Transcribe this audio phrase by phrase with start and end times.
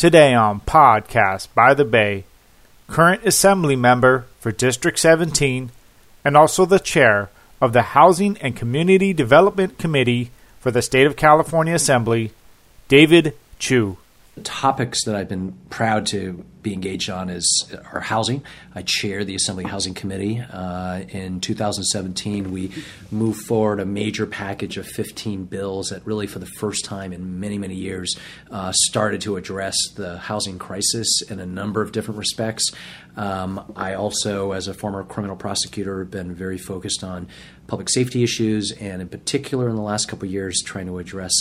[0.00, 2.24] Today on Podcast by the Bay,
[2.86, 5.70] current Assembly member for District 17
[6.24, 7.28] and also the chair
[7.60, 12.32] of the Housing and Community Development Committee for the State of California Assembly,
[12.88, 13.98] David Chiu.
[14.42, 18.42] Topics that I've been proud to be engaged on is our housing.
[18.74, 20.40] I chair the Assembly Housing Committee.
[20.40, 22.72] Uh, in 2017, we
[23.10, 27.40] moved forward a major package of 15 bills that really, for the first time in
[27.40, 28.16] many, many years,
[28.50, 32.70] uh, started to address the housing crisis in a number of different respects.
[33.16, 37.28] Um, I also, as a former criminal prosecutor, have been very focused on
[37.66, 41.32] public safety issues, and in particular, in the last couple of years, trying to address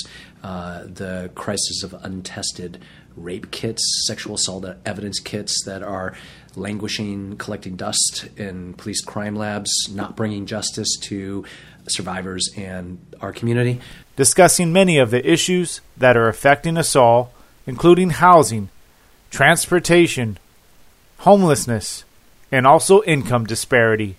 [0.43, 2.79] uh, the crisis of untested
[3.15, 6.15] rape kits, sexual assault evidence kits that are
[6.55, 11.45] languishing, collecting dust in police crime labs, not bringing justice to
[11.87, 13.79] survivors and our community.
[14.15, 17.31] Discussing many of the issues that are affecting us all,
[17.65, 18.69] including housing,
[19.31, 20.37] transportation,
[21.19, 22.03] homelessness,
[22.51, 24.15] and also income disparity.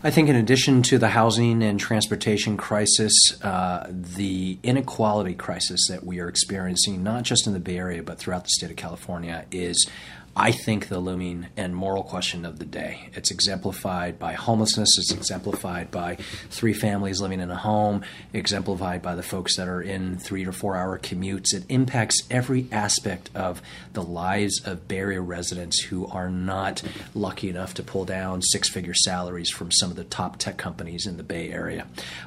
[0.00, 6.04] I think, in addition to the housing and transportation crisis, uh, the inequality crisis that
[6.04, 9.44] we are experiencing, not just in the Bay Area, but throughout the state of California,
[9.50, 9.88] is
[10.36, 13.10] I think, the looming and moral question of the day.
[13.14, 16.16] It's exemplified by homelessness, it's exemplified by
[16.50, 20.52] three families living in a home, exemplified by the folks that are in three to
[20.52, 21.54] four hour commutes.
[21.54, 23.62] It impacts every aspect of
[23.94, 26.82] the lives of Bay Area residents who are not
[27.14, 31.06] lucky enough to pull down six figure salaries from some of the top tech companies
[31.06, 31.86] in the Bay Area.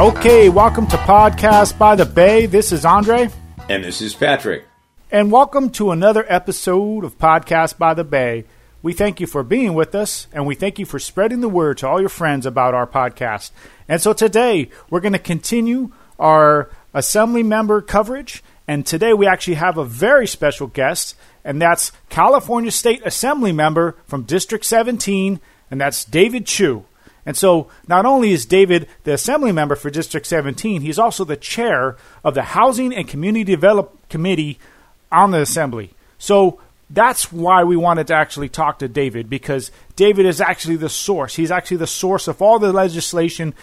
[0.00, 2.46] Okay, welcome to Podcast by the Bay.
[2.46, 3.28] This is Andre.
[3.68, 4.64] And this is Patrick.
[5.12, 8.46] And welcome to another episode of Podcast by the Bay.
[8.80, 11.76] We thank you for being with us, and we thank you for spreading the word
[11.78, 13.50] to all your friends about our podcast.
[13.86, 18.42] And so today, we're going to continue our assembly member coverage.
[18.66, 23.96] And today, we actually have a very special guest, and that's California State Assembly member
[24.06, 25.40] from District 17,
[25.70, 26.86] and that's David Chiu.
[27.26, 31.36] And so, not only is David the assembly member for District 17, he's also the
[31.36, 34.58] chair of the Housing and Community Development Committee
[35.12, 35.90] on the assembly.
[36.18, 40.88] So that's why we wanted to actually talk to David because David is actually the
[40.88, 41.36] source.
[41.36, 43.54] He's actually the source of all the legislation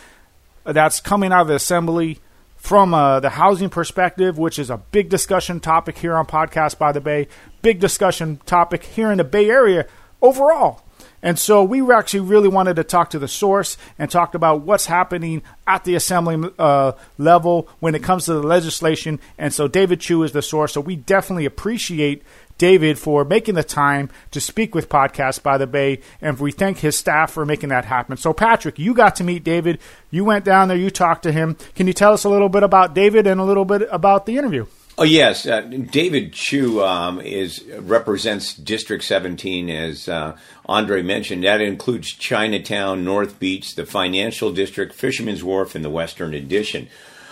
[0.64, 2.20] that's coming out of the assembly
[2.58, 6.92] from uh, the housing perspective, which is a big discussion topic here on Podcast by
[6.92, 7.28] the Bay,
[7.62, 9.86] big discussion topic here in the Bay Area
[10.22, 10.81] overall.
[11.22, 14.85] And so we actually really wanted to talk to the source and talk about what's
[14.85, 19.19] happening at the assembly uh, level when it comes to the legislation.
[19.38, 20.74] And so David Chiu is the source.
[20.74, 22.24] So we definitely appreciate
[22.57, 26.80] David for making the time to speak with Podcast by the Bay, and we thank
[26.80, 28.18] his staff for making that happen.
[28.18, 29.80] So, Patrick, you got to meet David.
[30.12, 31.56] You went down there, you talked to him.
[31.74, 34.38] Can you tell us a little bit about David and a little bit about the
[34.38, 34.66] interview?
[35.00, 40.36] Oh yes, uh, David Chiu um, is represents District 17, as uh,
[40.66, 41.46] Andre mentioned.
[41.46, 46.90] That includes Chinatown, North Beach, the Financial District, Fisherman's Wharf, and the Western Addition.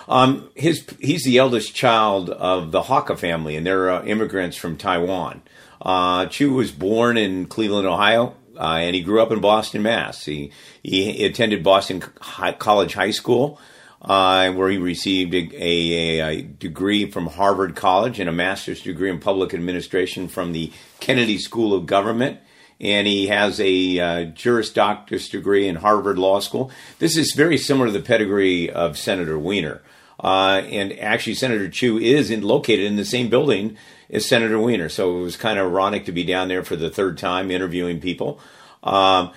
[0.08, 4.78] Um, his he's the eldest child of the Hawka family, and they're uh, immigrants from
[4.78, 5.42] Taiwan.
[5.82, 10.24] Uh, Chiu was born in Cleveland, Ohio, uh, and he grew up in Boston, Mass.
[10.24, 10.54] He
[10.84, 13.60] he attended Boston College High School
[14.08, 19.10] uh, where he received a, a, a, degree from Harvard College and a master's degree
[19.10, 20.72] in public administration from the
[21.02, 22.40] Kennedy School of Government.
[22.80, 26.72] And he has a uh, Juris Doctor's degree in Harvard Law School.
[27.00, 29.82] This is very similar to the pedigree of Senator Wiener.
[30.24, 33.78] Uh, and actually, Senator Chiu is in, located in the same building
[34.10, 34.88] as Senator Wiener.
[34.90, 38.00] So it was kind of ironic to be down there for the third time interviewing
[38.00, 38.40] people.
[38.84, 39.32] Um,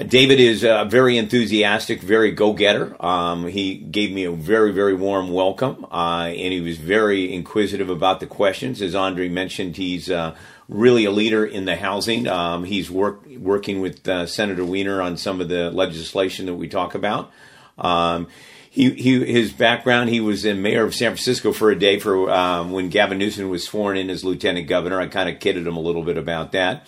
[0.00, 2.96] David is uh, very enthusiastic, very go getter.
[3.04, 7.90] Um, he gave me a very, very warm welcome, uh, and he was very inquisitive
[7.90, 8.80] about the questions.
[8.80, 10.34] As Andre mentioned, he's uh,
[10.66, 12.26] really a leader in the housing.
[12.26, 16.68] Um, he's work, working with uh, Senator Wiener on some of the legislation that we
[16.68, 17.30] talk about.
[17.76, 18.28] Um,
[18.70, 22.30] he, he, his background, he was in mayor of San Francisco for a day for
[22.30, 24.98] um, when Gavin Newsom was sworn in as lieutenant governor.
[24.98, 26.86] I kind of kidded him a little bit about that.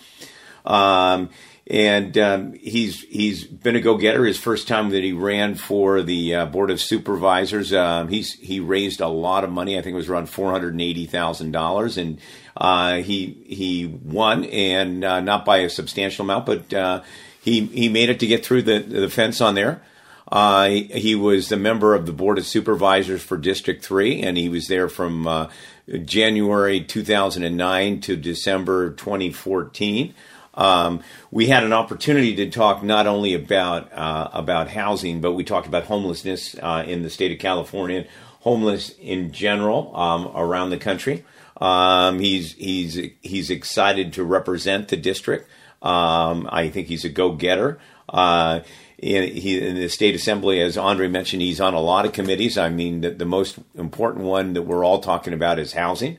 [0.65, 1.29] Um,
[1.67, 4.23] and um, he's he's been a go getter.
[4.23, 8.59] His first time that he ran for the uh, board of supervisors, um, he's he
[8.59, 9.77] raised a lot of money.
[9.77, 12.19] I think it was around four hundred and eighty thousand dollars, and
[12.55, 17.01] uh, he he won, and uh, not by a substantial amount, but uh,
[17.41, 19.81] he he made it to get through the the fence on there.
[20.31, 24.49] Uh, he, was the member of the board of supervisors for District Three, and he
[24.49, 25.49] was there from uh,
[26.03, 30.15] January 2009 to December 2014.
[30.55, 35.43] Um, we had an opportunity to talk not only about uh, about housing, but we
[35.43, 38.05] talked about homelessness uh, in the state of California,
[38.41, 41.25] homeless in general um, around the country.
[41.59, 45.49] Um, he's he's he's excited to represent the district.
[45.81, 47.79] Um, I think he's a go getter.
[48.07, 48.61] Uh,
[48.97, 52.57] in, he, in the state assembly, as Andre mentioned, he's on a lot of committees.
[52.57, 56.17] I mean, the, the most important one that we're all talking about is housing.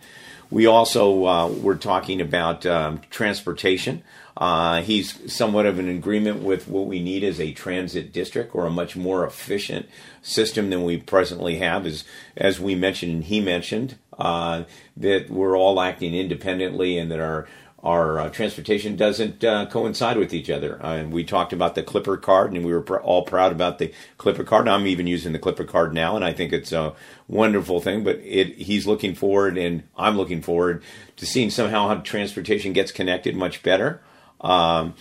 [0.51, 4.03] We also uh, were talking about um, transportation.
[4.37, 8.67] Uh, he's somewhat of an agreement with what we need as a transit district or
[8.67, 9.89] a much more efficient
[10.21, 11.87] system than we presently have.
[11.87, 12.05] As,
[12.37, 14.65] as we mentioned and he mentioned, uh,
[14.97, 17.47] that we're all acting independently and that our
[17.87, 20.85] our uh, transportation doesn't uh, coincide with each other.
[20.85, 23.79] Uh, and we talked about the Clipper card, and we were pr- all proud about
[23.79, 24.67] the Clipper card.
[24.67, 26.95] I'm even using the Clipper card now, and I think it's a
[27.29, 28.03] wonderful thing.
[28.03, 30.83] But it, he's looking forward, and I'm looking forward
[31.17, 34.01] to seeing somehow how transportation gets connected much better.
[34.41, 34.95] Um,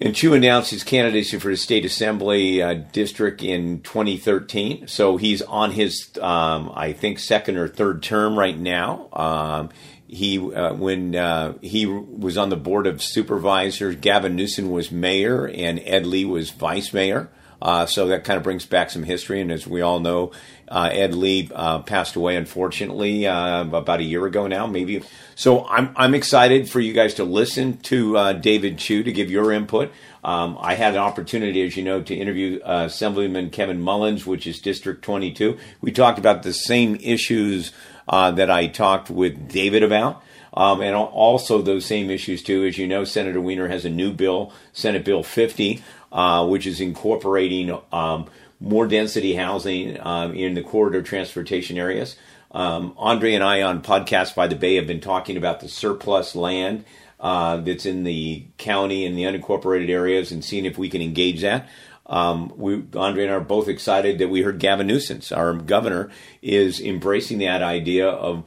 [0.00, 4.88] and Chiu announced his candidacy for the state assembly uh, district in 2013.
[4.88, 9.08] So he's on his, um, I think, second or third term right now.
[9.12, 9.70] Um,
[10.08, 15.46] he uh, when uh, he was on the board of supervisors, Gavin Newsom was mayor
[15.46, 17.30] and Ed Lee was vice mayor.
[17.62, 19.40] Uh, so that kind of brings back some history.
[19.40, 20.32] And as we all know,
[20.72, 25.02] uh, Ed Lee uh, passed away, unfortunately, uh, about a year ago now, maybe.
[25.34, 29.30] So I'm, I'm excited for you guys to listen to uh, David Chiu to give
[29.30, 29.92] your input.
[30.24, 34.46] Um, I had an opportunity, as you know, to interview uh, Assemblyman Kevin Mullins, which
[34.46, 35.58] is District 22.
[35.82, 37.72] We talked about the same issues
[38.08, 40.22] that I talked with David about.
[40.54, 42.66] Um, and also those same issues too.
[42.66, 45.82] As you know, Senator Wiener has a new bill, Senate Bill 50,
[46.12, 48.26] uh, which is incorporating um,
[48.62, 52.16] more density housing um, in the corridor transportation areas.
[52.52, 56.36] Um, Andre and I on Podcast by the Bay have been talking about the surplus
[56.36, 56.84] land
[57.18, 61.40] uh, that's in the county and the unincorporated areas and seeing if we can engage
[61.40, 61.68] that.
[62.06, 66.10] Um, we, Andre and I are both excited that we heard Gavin Newsom, our governor,
[66.40, 68.44] is embracing that idea of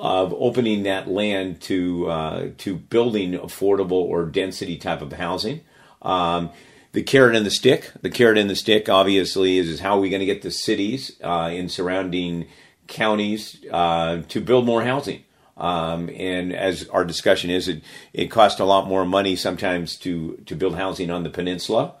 [0.00, 5.62] of opening that land to uh, to building affordable or density type of housing.
[6.02, 6.50] Um,
[6.92, 7.92] the carrot and the stick.
[8.00, 10.50] The carrot and the stick, obviously, is, is how are we going to get the
[10.50, 12.46] cities uh, in surrounding
[12.86, 15.24] counties uh, to build more housing.
[15.56, 20.36] Um, and as our discussion is, it, it costs a lot more money sometimes to,
[20.46, 21.94] to build housing on the peninsula.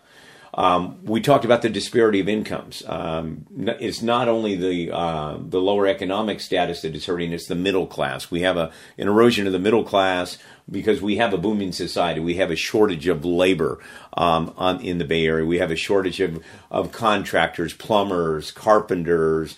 [0.54, 2.82] Um, we talked about the disparity of incomes.
[2.86, 7.54] Um, it's not only the uh, the lower economic status that is hurting; it's the
[7.54, 8.30] middle class.
[8.30, 10.38] We have a an erosion of the middle class
[10.70, 12.20] because we have a booming society.
[12.20, 13.78] We have a shortage of labor
[14.16, 15.46] um, on, in the Bay Area.
[15.46, 19.56] We have a shortage of, of contractors, plumbers, carpenters,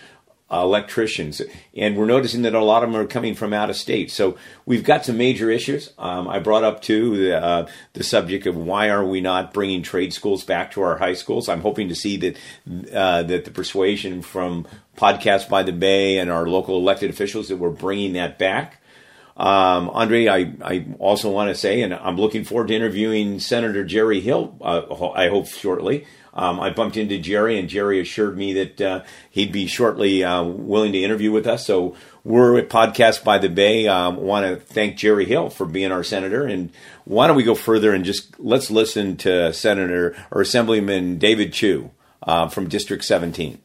[0.53, 1.41] uh, electricians,
[1.77, 4.11] and we're noticing that a lot of them are coming from out of state.
[4.11, 5.93] So we've got some major issues.
[5.99, 9.83] Um, I brought up too the, uh, the subject of why are we not bringing
[9.83, 11.49] trade schools back to our high schools?
[11.49, 12.37] I'm hoping to see that
[12.93, 14.67] uh, that the persuasion from
[14.97, 18.79] Podcast by the Bay and our local elected officials that we're bringing that back.
[19.37, 23.85] Um, Andre, I, I also want to say, and I'm looking forward to interviewing Senator
[23.85, 26.07] Jerry Hill, uh, I hope shortly.
[26.33, 30.43] Um, I bumped into Jerry, and Jerry assured me that uh, he'd be shortly uh,
[30.45, 31.67] willing to interview with us.
[31.67, 33.89] So we're at Podcast by the Bay.
[33.89, 36.45] Um, want to thank Jerry Hill for being our senator.
[36.47, 36.71] And
[37.05, 41.91] why don't we go further and just let's listen to Senator or Assemblyman David Chiu
[42.23, 43.61] uh, from District 17.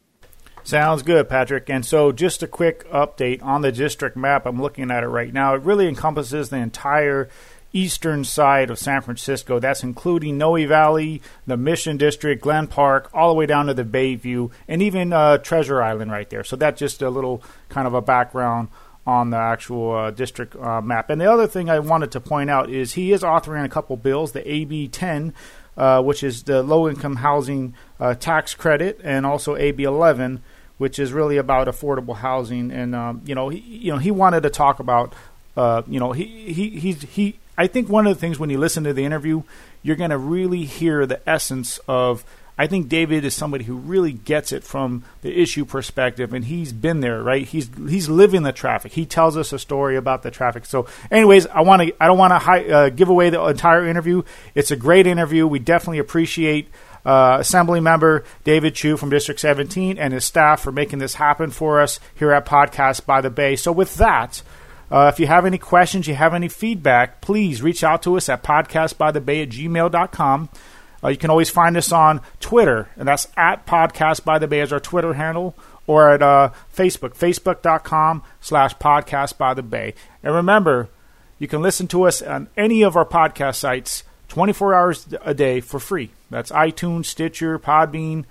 [0.64, 1.70] Sounds good, Patrick.
[1.70, 4.48] And so, just a quick update on the district map.
[4.48, 5.54] I'm looking at it right now.
[5.54, 7.30] It really encompasses the entire
[7.76, 9.60] eastern side of San Francisco.
[9.60, 13.84] That's including Noe Valley, the Mission District, Glen Park, all the way down to the
[13.84, 16.44] Bayview, and even uh, Treasure Island right there.
[16.44, 18.70] So that's just a little kind of a background
[19.06, 21.10] on the actual uh, district uh, map.
[21.10, 23.96] And the other thing I wanted to point out is he is authoring a couple
[23.98, 25.34] bills, the AB 10.
[25.78, 30.42] Uh, which is the low income housing uh, tax credit, and also AB 11,
[30.78, 32.72] which is really about affordable housing.
[32.72, 35.14] And um, you know, he, you know, he wanted to talk about,
[35.58, 37.40] uh, you know, he he he's, he.
[37.58, 39.44] I think one of the things when you listen to the interview,
[39.82, 42.26] you're going to really hear the essence of.
[42.58, 46.72] I think David is somebody who really gets it from the issue perspective, and he's
[46.72, 47.46] been there, right?
[47.46, 48.94] He's he's living the traffic.
[48.94, 50.66] He tells us a story about the traffic.
[50.66, 54.24] So, anyways, I want to I don't want to uh, give away the entire interview.
[54.54, 55.46] It's a great interview.
[55.46, 56.70] We definitely appreciate
[57.06, 61.52] uh, Assembly member David Chiu from District 17 and his staff for making this happen
[61.52, 63.58] for us here at Podcast by the Bay.
[63.58, 64.42] So, with that,
[64.92, 68.30] uh, if you have any questions, you have any feedback, please reach out to us
[68.30, 70.50] at podcastbythebay at gmail.com.
[71.04, 74.62] Uh, you can always find us on Twitter, and that's at Podcast by the Bay
[74.62, 75.56] as our Twitter handle,
[75.88, 79.94] or at uh, Facebook, facebook.com slash Podcast by the Bay.
[80.24, 80.90] And remember,
[81.38, 85.62] you can listen to us on any of our podcast sites 24 hours a day
[85.62, 86.12] for free.
[86.30, 88.26] That's iTunes, Stitcher, Podbean,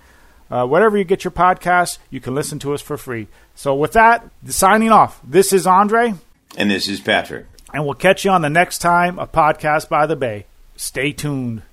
[0.49, 3.27] uh, whatever you get your podcasts, you can listen to us for free.
[3.55, 6.15] So, with that, signing off, this is Andre.
[6.57, 7.47] And this is Patrick.
[7.73, 10.45] And we'll catch you on the next time of Podcast by the Bay.
[10.77, 11.63] Stay tuned.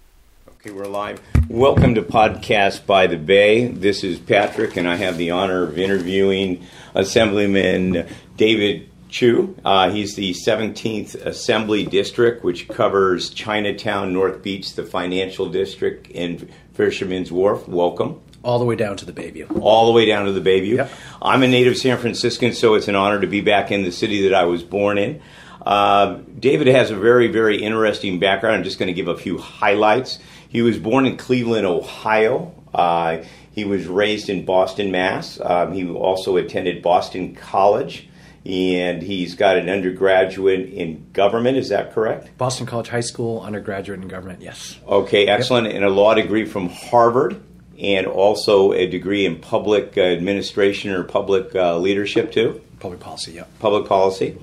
[0.48, 1.20] Okay, we're live.
[1.48, 3.68] Welcome to Podcast by the Bay.
[3.68, 9.54] This is Patrick, and I have the honor of interviewing Assemblyman David Chiu.
[9.64, 16.50] Uh, he's the 17th Assembly District, which covers Chinatown, North Beach, the Financial District, and
[16.74, 17.68] Fisherman's Wharf.
[17.68, 18.20] Welcome.
[18.42, 19.60] All the way down to the Bayview.
[19.60, 20.76] All the way down to the Bayview.
[20.76, 20.90] Yep.
[21.20, 24.28] I'm a native San Franciscan, so it's an honor to be back in the city
[24.28, 25.22] that I was born in.
[25.64, 28.56] Uh, David has a very, very interesting background.
[28.56, 30.18] I'm just going to give a few highlights.
[30.48, 32.52] He was born in Cleveland, Ohio.
[32.74, 33.22] Uh,
[33.52, 35.38] he was raised in Boston, Mass.
[35.40, 38.08] Um, he also attended Boston College
[38.44, 41.56] and he's got an undergraduate in government.
[41.56, 42.36] Is that correct?
[42.38, 44.78] Boston College High School, undergraduate in government, yes.
[44.86, 45.68] Okay, excellent.
[45.68, 45.76] Yep.
[45.76, 47.40] And a law degree from Harvard,
[47.78, 52.60] and also a degree in public administration or public uh, leadership, too?
[52.80, 53.44] Public policy, yeah.
[53.58, 54.38] Public policy.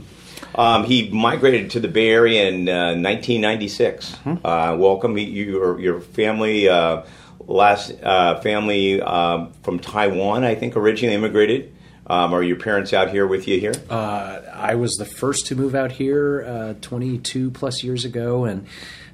[0.55, 4.11] Um, he migrated to the Bay Area in uh, 1996.
[4.11, 4.45] Mm-hmm.
[4.45, 5.17] Uh, welcome.
[5.17, 7.03] Your, your family, uh,
[7.39, 11.73] last uh, family um, from Taiwan, I think, originally immigrated.
[12.07, 13.73] Um, are your parents out here with you here?
[13.87, 18.65] Uh, I was the first to move out here uh, 22 plus years ago, and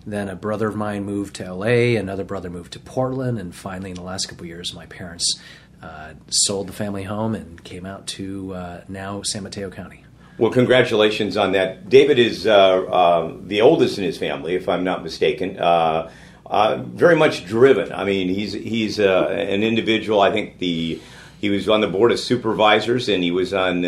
[0.06, 3.90] then a brother of mine moved to LA, another brother moved to Portland, and finally,
[3.90, 5.40] in the last couple years, my parents
[5.82, 10.04] uh, sold the family home and came out to uh, now San Mateo County.
[10.38, 11.90] Well, congratulations on that.
[11.90, 15.56] David is uh, uh, the oldest in his family, if I'm not mistaken.
[15.56, 17.92] very much driven.
[17.92, 20.22] I mean, he's he's an individual.
[20.22, 21.00] I think the
[21.40, 23.86] he was on the board of supervisors, and he was on.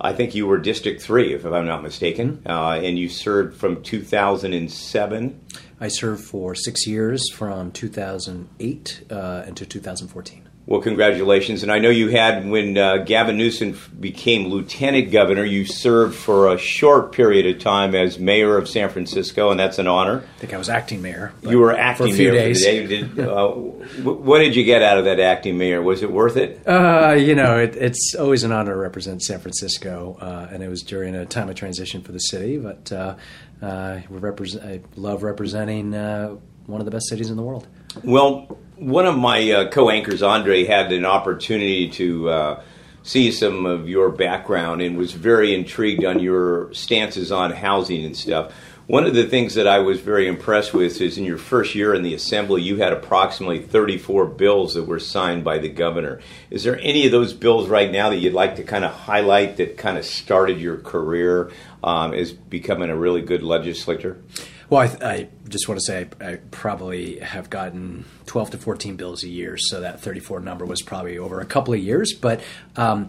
[0.00, 3.82] I think you were District Three, if I'm not mistaken, uh, and you served from
[3.82, 5.40] 2007.
[5.80, 10.43] I served for six years, from 2008 uh, until 2014.
[10.66, 11.62] Well, congratulations.
[11.62, 16.54] And I know you had, when uh, Gavin Newsom became lieutenant governor, you served for
[16.54, 20.24] a short period of time as mayor of San Francisco, and that's an honor.
[20.36, 21.34] I think I was acting mayor.
[21.42, 22.64] You were acting for a few mayor days.
[22.64, 23.02] for the day.
[23.02, 23.48] Did, uh,
[24.02, 25.82] what did you get out of that acting mayor?
[25.82, 26.66] Was it worth it?
[26.66, 30.68] Uh, you know, it, it's always an honor to represent San Francisco, uh, and it
[30.68, 33.16] was during a time of transition for the city, but uh,
[33.60, 37.66] uh, we represent, I love representing one of the best cities in the world.
[38.02, 42.62] Well, one of my uh, co-anchors, Andre, had an opportunity to uh,
[43.02, 48.16] see some of your background and was very intrigued on your stances on housing and
[48.16, 48.52] stuff.
[48.86, 51.94] One of the things that I was very impressed with is in your first year
[51.94, 56.20] in the assembly, you had approximately 34 bills that were signed by the governor.
[56.50, 59.56] Is there any of those bills right now that you'd like to kind of highlight
[59.56, 61.50] that kind of started your career
[61.82, 64.22] um, as becoming a really good legislator?
[64.68, 68.96] Well, I, I, just want to say I, I, probably have gotten 12 to 14
[68.96, 72.12] bills a year, so that 34 number was probably over a couple of years.
[72.12, 72.42] But
[72.74, 73.08] um,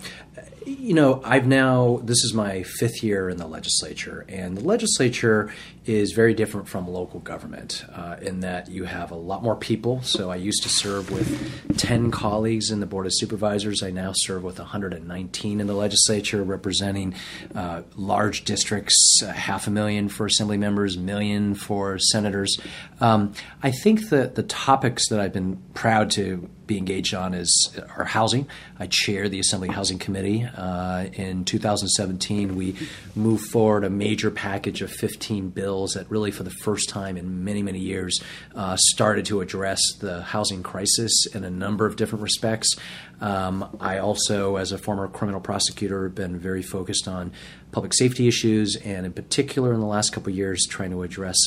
[0.66, 5.54] you know, I've now, this is my fifth year in the legislature, and the legislature
[5.86, 10.02] is very different from local government uh, in that you have a lot more people.
[10.02, 13.84] So I used to serve with 10 colleagues in the Board of Supervisors.
[13.84, 17.14] I now serve with 119 in the legislature, representing
[17.54, 22.60] uh, large districts, uh, half a million for assembly members, million for senators.
[23.00, 27.34] Um, I think that the topics topics that I've been proud to be engaged on
[27.34, 28.48] is our housing.
[28.80, 30.44] I chair the Assembly Housing Committee.
[30.44, 32.76] Uh, in 2017, we
[33.16, 37.44] moved forward a major package of 15 bills that really, for the first time in
[37.44, 38.22] many, many years,
[38.56, 42.76] uh, started to address the housing crisis in a number of different respects.
[43.22, 47.32] Um, I also, as a former criminal prosecutor, have been very focused on
[47.72, 51.38] public safety issues, and in particular, in the last couple of years, trying to address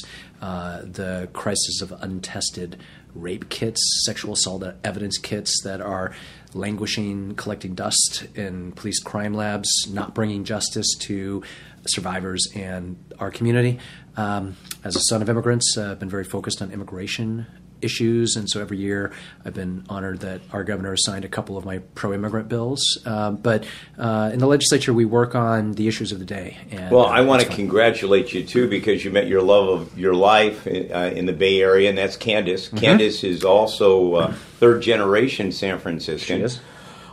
[0.41, 2.79] uh, the crisis of untested
[3.19, 6.13] rape kits, sexual assault evidence kits that are
[6.55, 11.43] languishing, collecting dust in police crime labs, not bringing justice to
[11.87, 13.79] survivors and our community.
[14.17, 17.47] Um, as a son of immigrants, uh, I've been very focused on immigration
[17.81, 19.13] issues, and so every year
[19.45, 22.81] I've been honored that our governor has signed a couple of my pro-immigrant bills.
[23.05, 23.65] Uh, but
[23.99, 26.57] uh, in the legislature, we work on the issues of the day.
[26.71, 29.99] And, well, uh, I want to congratulate you too because you met your love of
[29.99, 32.67] your life in, uh, in the Bay Area, and that's Candace.
[32.67, 32.79] Mm-hmm.
[32.79, 36.39] Candace is also uh, third generation San Franciscan.
[36.39, 36.61] She is.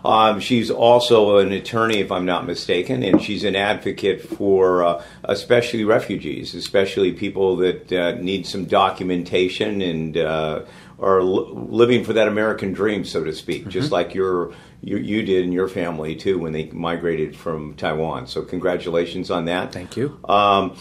[0.05, 5.03] Um, she's also an attorney, if I'm not mistaken, and she's an advocate for uh,
[5.23, 10.61] especially refugees, especially people that uh, need some documentation and uh,
[10.99, 13.71] are living for that American dream, so to speak, mm-hmm.
[13.71, 18.27] just like your you, you did in your family too when they migrated from Taiwan.
[18.27, 19.73] So congratulations on that.
[19.73, 20.19] Thank you.
[20.25, 20.77] Um,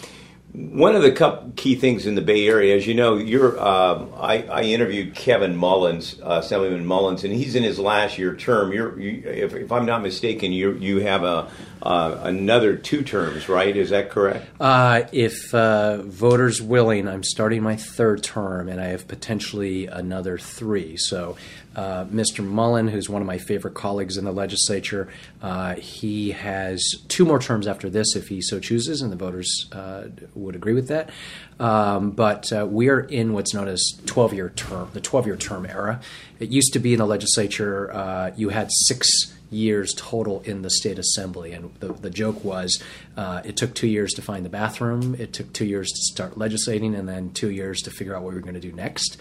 [0.55, 4.45] one of the key things in the Bay Area, as you know, you're, uh, I,
[4.45, 8.73] I, interviewed Kevin Mullins, uh, Assemblyman Mullins, and he's in his last year term.
[8.73, 11.51] You're, you, if, if, I'm not mistaken, you you have a
[11.83, 13.77] uh, another two terms, right?
[13.77, 14.47] Is that correct?
[14.61, 20.39] Uh, if uh, voters willing, I'm starting my third term, and I have potentially another
[20.39, 20.97] three.
[20.97, 21.37] So
[21.77, 22.45] uh, Mr.
[22.45, 25.09] Mullin, who's one of my favorite colleagues in the legislature,
[25.43, 29.69] uh, he has two more terms after this if he so chooses, and the voters
[29.73, 30.05] uh,
[30.35, 31.11] would agree with that.
[31.59, 35.37] Um, but uh, we are in what's known as 12 year term, the 12 year
[35.37, 36.01] term era.
[36.41, 40.71] It used to be in the legislature, uh, you had six years total in the
[40.71, 41.53] state assembly.
[41.53, 42.83] And the, the joke was
[43.17, 46.37] uh, it took two years to find the bathroom, it took two years to start
[46.37, 49.17] legislating, and then two years to figure out what we were going to do next.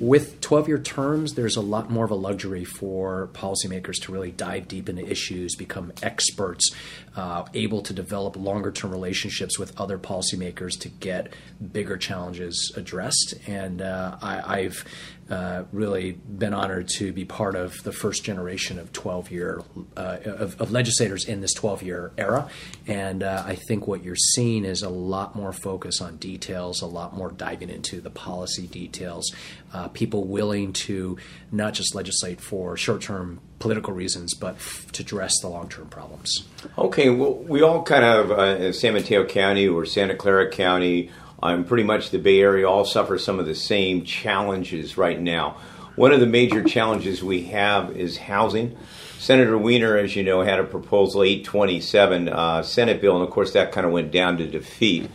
[0.00, 4.30] With 12 year terms, there's a lot more of a luxury for policymakers to really
[4.30, 6.70] dive deep into issues, become experts,
[7.16, 11.32] uh, able to develop longer term relationships with other policymakers to get
[11.72, 13.34] bigger challenges addressed.
[13.48, 14.84] And uh, I, have
[15.30, 19.62] uh, really been honored to be part of the first generation of 12 year
[19.96, 22.48] uh, of, of, legislators in this 12 year era.
[22.86, 26.86] And uh, I think what you're seeing is a lot more focus on details, a
[26.86, 29.34] lot more diving into the policy details,
[29.74, 31.18] uh, people willing to
[31.52, 35.88] not just legislate for short term political reasons, but f- to address the long term
[35.88, 36.44] problems.
[36.78, 41.10] Okay, well, we all kind of, uh, San Mateo County or Santa Clara County,
[41.42, 45.56] I'm pretty much the Bay Area, all suffer some of the same challenges right now.
[45.94, 48.76] One of the major challenges we have is housing.
[49.18, 53.52] Senator Wiener, as you know, had a proposal 827 uh, Senate bill, and of course
[53.52, 55.10] that kind of went down to defeat.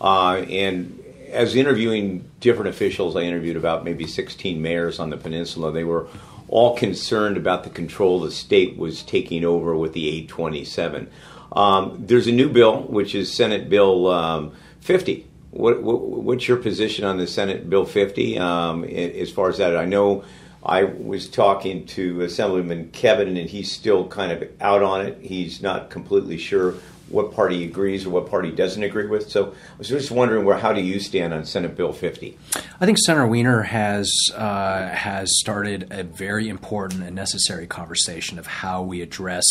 [0.00, 5.72] Uh, and as interviewing different officials, I interviewed about maybe 16 mayors on the peninsula.
[5.72, 6.08] They were
[6.48, 11.10] all concerned about the control the state was taking over with the 827.
[11.52, 15.27] Um, there's a new bill, which is Senate Bill um, 50.
[15.50, 19.76] What, what, what's your position on the Senate Bill 50 um, as far as that?
[19.76, 20.24] I know
[20.62, 25.18] I was talking to Assemblyman Kevin, and he's still kind of out on it.
[25.22, 26.74] He's not completely sure
[27.10, 29.30] what party agrees or what party doesn't agree with.
[29.30, 32.38] So I was just wondering where how do you stand on Senate Bill 50?
[32.80, 38.46] I think Senator Wiener has uh, has started a very important and necessary conversation of
[38.46, 39.44] how we address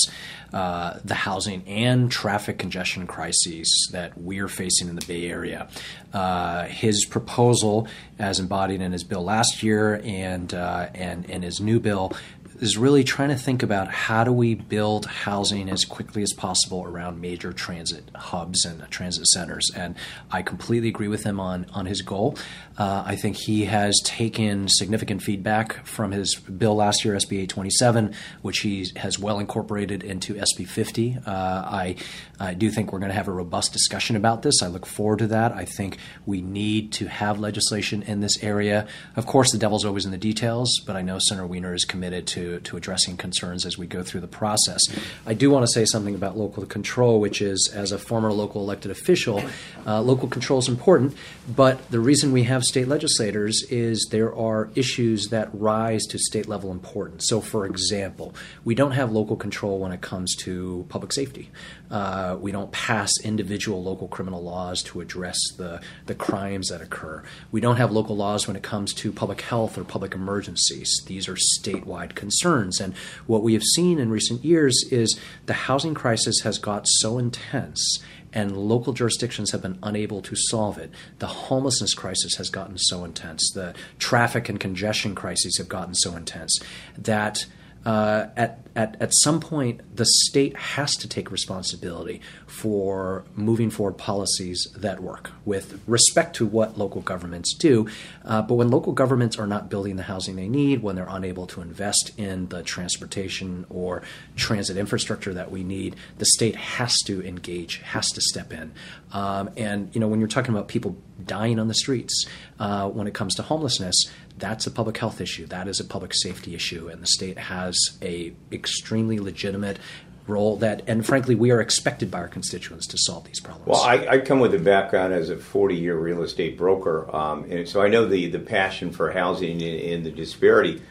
[0.53, 5.67] uh, the housing and traffic congestion crises that we're facing in the Bay Area.
[6.13, 11.59] Uh, his proposal, as embodied in his bill last year and uh, and and his
[11.59, 12.13] new bill,
[12.59, 16.83] is really trying to think about how do we build housing as quickly as possible
[16.83, 19.71] around major transit hubs and transit centers.
[19.75, 19.95] And
[20.31, 22.37] I completely agree with him on, on his goal.
[22.77, 28.13] Uh, I think he has taken significant feedback from his bill last year, SB 827,
[28.41, 31.17] which he has well incorporated into SB 50.
[31.25, 31.95] Uh, I,
[32.39, 34.61] I do think we're going to have a robust discussion about this.
[34.61, 35.51] I look forward to that.
[35.51, 38.87] I think we need to have legislation in this area.
[39.15, 42.25] Of course, the devil's always in the details, but I know Senator Wiener is committed
[42.27, 44.81] to to, addressing concerns as we go through the process.
[45.25, 48.61] I do want to say something about local control, which is, as a former local
[48.61, 49.43] elected official,
[49.85, 51.15] uh, local control is important,
[51.55, 56.47] but the reason we have state legislators is there are issues that rise to state
[56.47, 57.27] level importance.
[57.27, 61.49] So, for example, we don't have local control when it comes to public safety.
[61.89, 67.23] Uh, we don't pass individual local criminal laws to address the, the crimes that occur.
[67.51, 71.01] We don't have local laws when it comes to public health or public emergencies.
[71.05, 72.81] These are statewide concerns.
[72.81, 72.93] And
[73.25, 77.99] what we have seen in recent years is the housing crisis has got so intense
[78.33, 80.91] and local jurisdictions have been unable to solve it.
[81.19, 86.15] The homelessness crisis has gotten so intense, the traffic and congestion crises have gotten so
[86.15, 86.59] intense
[86.97, 87.45] that
[87.85, 93.97] uh, at, at, at some point, the state has to take responsibility for moving forward
[93.97, 97.87] policies that work with respect to what local governments do.
[98.25, 101.47] Uh, but when local governments are not building the housing they need, when they're unable
[101.47, 104.01] to invest in the transportation or
[104.35, 108.71] transit infrastructure that we need, the state has to engage, has to step in.
[109.13, 112.25] Um, and you know, when you're talking about people dying on the streets,
[112.59, 115.45] uh, when it comes to homelessness, that's a public health issue.
[115.47, 119.79] That is a public safety issue, and the state has a extremely legitimate
[120.27, 123.67] role that, and frankly, we are expected by our constituents to solve these problems.
[123.67, 127.67] Well, I, I come with a background as a 40-year real estate broker, um, and
[127.67, 130.81] so I know the the passion for housing and, and the disparity.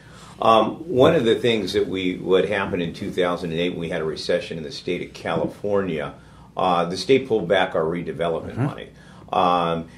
[0.41, 4.05] Um, one of the things that we what happened in 2008 when we had a
[4.05, 6.13] recession in the state of California,
[6.55, 8.65] uh, the state pulled back our redevelopment mm-hmm.
[8.65, 8.89] money.
[9.31, 9.89] Um,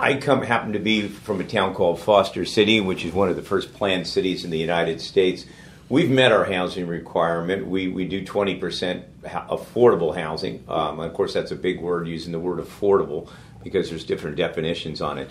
[0.00, 3.36] I come happen to be from a town called Foster City, which is one of
[3.36, 5.44] the first planned cities in the United States.
[5.90, 7.66] We've met our housing requirement.
[7.66, 10.64] We, we do 20% affordable housing.
[10.68, 13.28] Um, of course, that's a big word using the word affordable
[13.62, 15.30] because there's different definitions on it.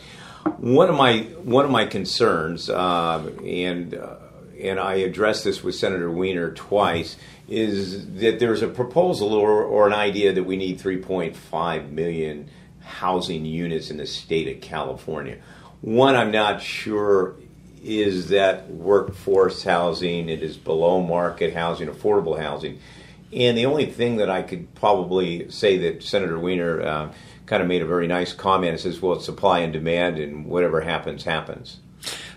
[0.58, 4.18] One of my one of my concerns, um, and uh,
[4.62, 9.88] and I addressed this with Senator Wiener twice, is that there's a proposal or, or
[9.88, 12.50] an idea that we need 3.5 million
[12.90, 15.38] housing units in the state of California.
[15.82, 17.36] One, I'm not sure
[17.82, 22.80] is that workforce housing, it is below market housing, affordable housing.
[23.32, 27.14] And the only thing that I could probably say that Senator Wiener uh,
[27.46, 30.46] kind of made a very nice comment and says, well, it's supply and demand, and
[30.46, 31.80] whatever happens, happens.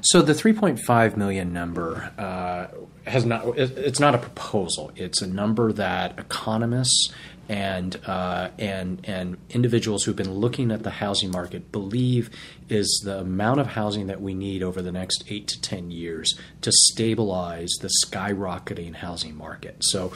[0.00, 2.66] So the 3.5 million number uh,
[3.08, 4.92] has not, it's not a proposal.
[4.96, 7.12] It's a number that economists
[7.52, 12.30] and uh, and and individuals who've been looking at the housing market believe
[12.70, 16.38] is the amount of housing that we need over the next eight to ten years
[16.62, 19.76] to stabilize the skyrocketing housing market.
[19.80, 20.14] So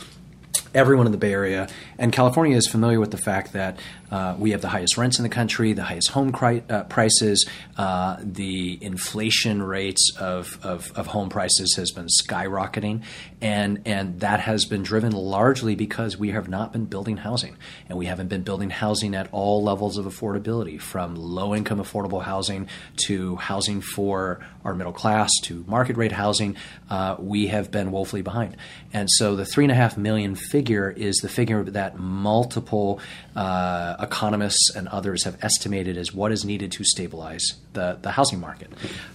[0.77, 1.69] everyone in the Bay Area.
[1.99, 3.79] And California is familiar with the fact that
[4.11, 7.49] uh, we have the highest rents in the country, the highest home cri- uh, prices,
[7.77, 13.03] uh, the inflation rates of, of, of, home prices has been skyrocketing,
[13.41, 17.57] and and that has been driven largely because we have not been building housing,
[17.89, 22.23] and we haven't been building housing at all levels of affordability, from low income affordable
[22.23, 26.57] housing to housing for our middle class to market rate housing.
[26.91, 28.57] Uh, we have been woefully behind,
[28.93, 33.01] and so the three and a half million figure is the figure that multiple
[33.35, 38.41] uh, economists and others have estimated as what is needed to stabilize the, the housing
[38.41, 38.71] market.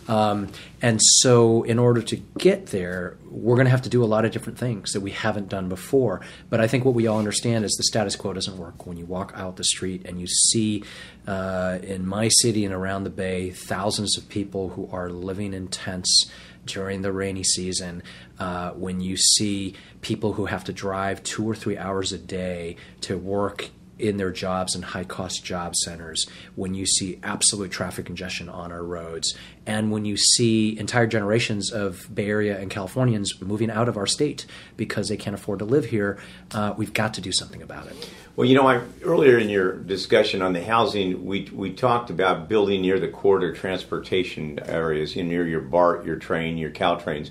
[0.08, 0.50] Um,
[0.82, 4.26] and so, in order to get there, we're going to have to do a lot
[4.26, 6.22] of different things that we haven't done before.
[6.50, 8.86] But I think what we all understand is the status quo doesn't work.
[8.86, 10.84] When you walk out the street and you see
[11.28, 15.68] uh, in my city and around the Bay thousands of people who are living in
[15.68, 16.30] tents
[16.66, 18.04] during the rainy season,
[18.40, 22.76] uh, when you see people who have to drive two or three hours a day
[23.02, 23.70] to work
[24.00, 28.72] in their jobs in high cost job centers, when you see absolute traffic congestion on
[28.72, 33.88] our roads, and when you see entire generations of Bay Area and Californians moving out
[33.88, 36.18] of our state because they can't afford to live here,
[36.52, 38.10] uh, we've got to do something about it.
[38.38, 42.48] Well, you know, I, earlier in your discussion on the housing, we, we talked about
[42.48, 47.30] building near the corridor transportation areas, you know, near your BART, your train, your Caltrains.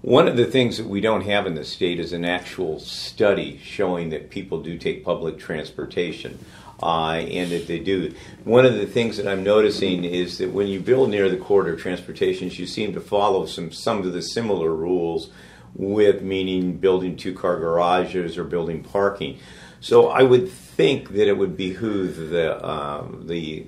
[0.00, 3.60] One of the things that we don't have in the state is an actual study
[3.62, 6.38] showing that people do take public transportation.
[6.80, 8.14] Uh, and that they do.
[8.44, 11.74] One of the things that I'm noticing is that when you build near the corridor
[11.74, 15.28] transportations, you seem to follow some some of the similar rules,
[15.74, 19.38] with meaning building two car garages or building parking.
[19.80, 23.66] So I would think that it would behoove the um, the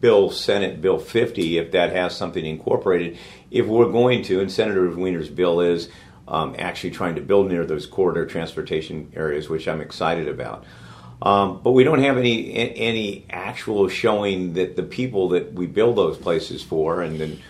[0.00, 3.18] bill Senate Bill 50 if that has something incorporated
[3.50, 5.88] if we're going to, and Senator Wiener's bill is
[6.28, 10.64] um, actually trying to build near those corridor transportation areas, which I'm excited about.
[11.20, 15.96] Um, but we don't have any any actual showing that the people that we build
[15.96, 17.40] those places for, and then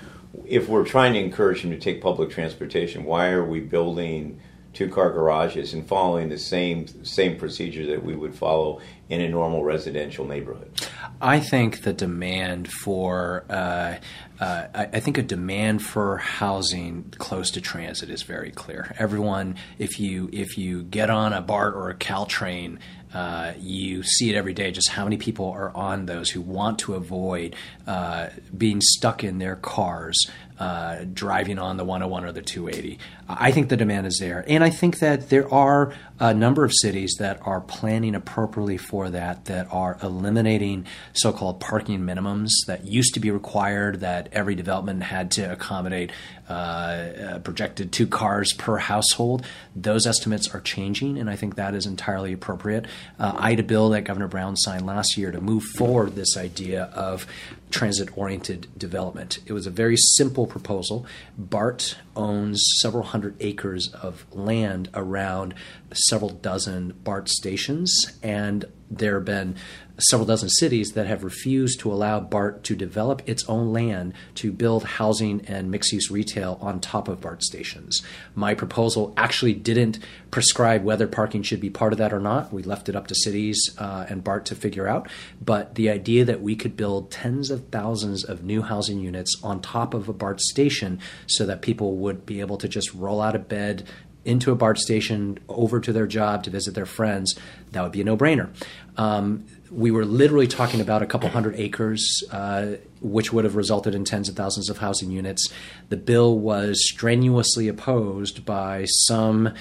[0.46, 4.40] if we're trying to encourage them to take public transportation, why are we building
[4.78, 9.28] two car garages and following the same same procedure that we would follow in a
[9.28, 10.70] normal residential neighborhood?
[11.20, 13.96] I think the demand for uh,
[14.38, 18.94] uh, I, think a demand for housing close to transit is very clear.
[18.96, 22.78] Everyone, if you if you get on a BART or a Caltrain,
[23.12, 24.70] uh, you see it every day.
[24.70, 27.56] Just how many people are on those who want to avoid
[27.88, 32.98] uh, being stuck in their cars uh, driving on the 101 or the 280.
[33.28, 34.44] I think the demand is there.
[34.48, 39.10] And I think that there are a number of cities that are planning appropriately for
[39.10, 44.54] that, that are eliminating so called parking minimums that used to be required, that every
[44.54, 46.10] development had to accommodate
[46.48, 49.44] uh, uh, projected two cars per household.
[49.76, 52.86] Those estimates are changing, and I think that is entirely appropriate.
[53.18, 56.36] Uh, I had a bill that Governor Brown signed last year to move forward this
[56.36, 57.26] idea of
[57.70, 59.38] transit oriented development.
[59.46, 61.06] It was a very simple proposal.
[61.36, 65.54] BART owns several hundred acres of land around
[65.92, 69.56] several dozen BART stations, and there have been
[69.98, 74.52] several dozen cities that have refused to allow BART to develop its own land to
[74.52, 78.02] build housing and mixed use retail on top of BART stations.
[78.34, 79.98] My proposal actually didn't
[80.30, 82.52] prescribe whether parking should be part of that or not.
[82.52, 85.08] We left it up to cities uh, and BART to figure out.
[85.44, 89.60] But the idea that we could build tens of thousands of new housing units on
[89.60, 93.34] top of a BART station so that people would be able to just roll out
[93.34, 93.88] of bed,
[94.24, 97.34] into a BART station, over to their job to visit their friends,
[97.72, 98.50] that would be a no brainer.
[98.96, 103.94] Um, we were literally talking about a couple hundred acres, uh, which would have resulted
[103.94, 105.48] in tens of thousands of housing units.
[105.88, 109.54] The bill was strenuously opposed by some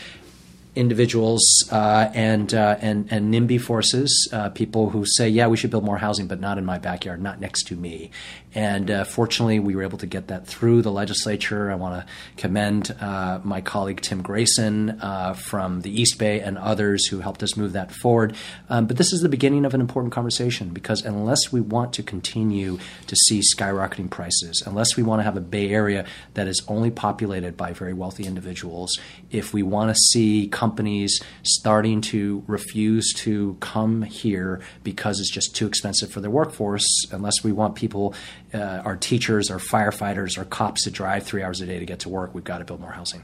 [0.76, 5.72] individuals uh, and uh, and and NIMBY forces, uh, people who say, yeah, we should
[5.72, 8.12] build more housing, but not in my backyard, not next to me.
[8.56, 11.70] And uh, fortunately, we were able to get that through the legislature.
[11.70, 16.58] I want to commend uh, my colleague Tim Grayson uh, from the East Bay and
[16.58, 18.36] others who helped us move that forward.
[18.70, 22.04] Um, but this is the beginning of an important conversation because unless we want to
[22.04, 26.64] continue to see skyrocketing prices, unless we want to have a Bay Area that is
[26.68, 28.98] only populated by very wealthy individuals,
[29.30, 35.56] if we want to see companies starting to refuse to come here because it's just
[35.56, 38.16] too expensive for their workforce, unless we want people
[38.54, 42.00] uh, our teachers, our firefighters, our cops to drive three hours a day to get
[42.00, 42.34] to work.
[42.34, 43.24] We've got to build more housing.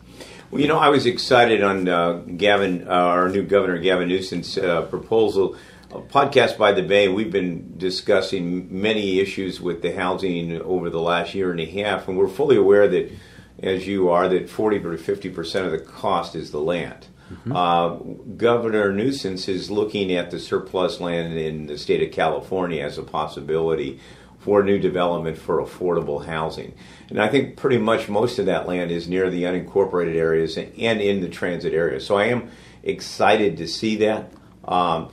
[0.51, 4.57] Well, you know, I was excited on uh, Gavin, uh, our new governor, Gavin Newsom's
[4.57, 5.55] uh, proposal.
[5.89, 11.33] podcast by the Bay, we've been discussing many issues with the housing over the last
[11.33, 13.11] year and a half, and we're fully aware that,
[13.59, 17.07] as you are, that 40 to 50 percent of the cost is the land.
[17.31, 17.55] Mm-hmm.
[17.55, 17.89] Uh,
[18.35, 23.03] Governor Newsom is looking at the surplus land in the state of California as a
[23.03, 23.99] possibility
[24.43, 26.73] for new development for affordable housing.
[27.09, 31.01] And I think pretty much most of that land is near the unincorporated areas and
[31.01, 32.01] in the transit area.
[32.01, 32.51] So I am
[32.83, 34.31] excited to see that.
[34.65, 35.11] Um,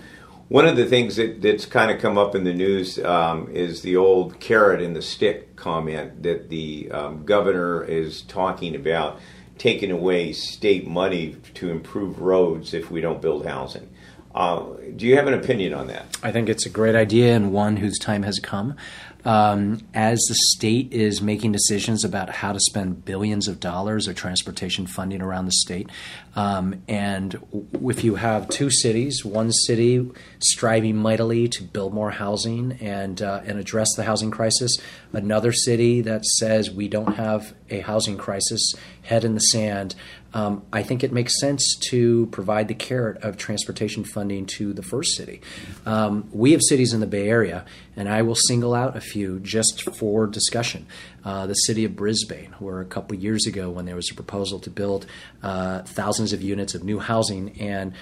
[0.48, 3.82] one of the things that, that's kind of come up in the news um, is
[3.82, 9.20] the old carrot and the stick comment that the um, governor is talking about
[9.58, 13.88] taking away state money to improve roads if we don't build housing.
[14.34, 14.64] Uh,
[14.96, 16.18] do you have an opinion on that?
[16.22, 18.76] I think it's a great idea and one whose time has come
[19.24, 24.16] um, as the state is making decisions about how to spend billions of dollars of
[24.16, 25.88] transportation funding around the state.
[26.36, 27.36] Um, and
[27.82, 33.40] if you have two cities, one city striving mightily to build more housing and uh,
[33.44, 34.76] and address the housing crisis,
[35.12, 39.94] another city that says we don't have a housing crisis, head in the sand,
[40.32, 44.82] um, I think it makes sense to provide the carrot of transportation funding to the
[44.82, 45.40] first city.
[45.86, 47.64] Um, we have cities in the Bay Area,
[47.96, 50.86] and I will single out a few just for discussion.
[51.24, 54.58] Uh, the city of Brisbane, where a couple years ago, when there was a proposal
[54.60, 55.06] to build
[55.42, 57.92] uh, thousands of units of new housing, and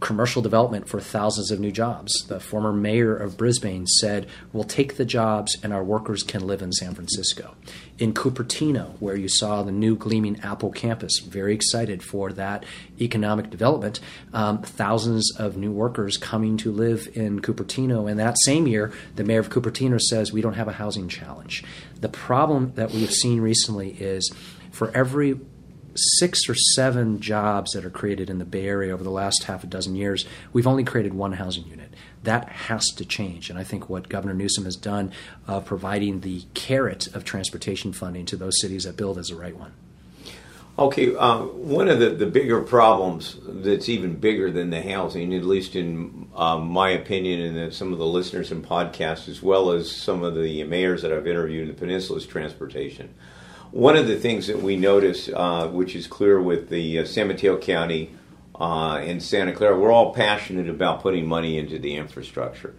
[0.00, 2.12] commercial development for thousands of new jobs.
[2.28, 6.62] The former mayor of Brisbane said, We'll take the jobs and our workers can live
[6.62, 7.56] in San Francisco.
[7.98, 12.64] In Cupertino, where you saw the new gleaming Apple campus, very excited for that
[13.00, 13.98] economic development.
[14.32, 18.08] Um, thousands of new workers coming to live in Cupertino.
[18.08, 21.64] And that same year, the mayor of Cupertino says, We don't have a housing challenge.
[22.00, 24.32] The problem that we've seen recently is
[24.70, 25.40] for every
[25.98, 29.64] six or seven jobs that are created in the Bay Area over the last half
[29.64, 31.92] a dozen years, we've only created one housing unit.
[32.24, 33.50] That has to change.
[33.50, 35.12] And I think what Governor Newsom has done,
[35.46, 39.56] uh, providing the carrot of transportation funding to those cities that build, is the right
[39.56, 39.72] one.
[40.78, 45.42] Okay, uh, one of the, the bigger problems that's even bigger than the housing, at
[45.42, 49.90] least in um, my opinion, and some of the listeners and podcasts, as well as
[49.90, 53.12] some of the mayors that I've interviewed in the peninsula, is transportation.
[53.70, 57.28] One of the things that we notice, uh, which is clear with the uh, San
[57.28, 58.14] Mateo County
[58.58, 62.74] uh, and Santa Clara, we're all passionate about putting money into the infrastructure.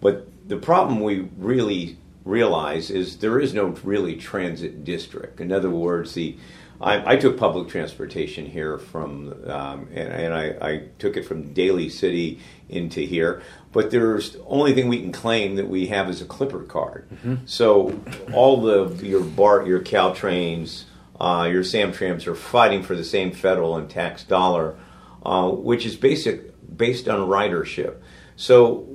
[0.00, 5.40] But the problem we really realize is there is no really transit district.
[5.40, 6.36] In other words, the
[6.80, 11.52] I, I took public transportation here from, um, and, and I, I, took it from
[11.52, 13.42] Daly City into here.
[13.72, 17.08] But there's the only thing we can claim that we have is a Clipper card.
[17.10, 17.34] Mm-hmm.
[17.46, 18.00] So
[18.32, 20.84] all the your BART, your Caltrains,
[21.20, 24.76] uh, your SamTrans are fighting for the same federal and tax dollar,
[25.24, 27.96] uh, which is basic based on ridership.
[28.36, 28.86] So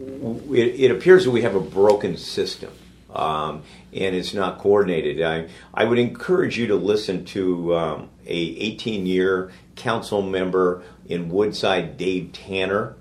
[0.52, 2.72] it, it appears that we have a broken system
[3.14, 5.22] um, and it's not coordinated.
[5.22, 11.30] I, I would encourage you to listen to um, a 18 year council member in
[11.30, 12.96] Woodside, Dave Tanner.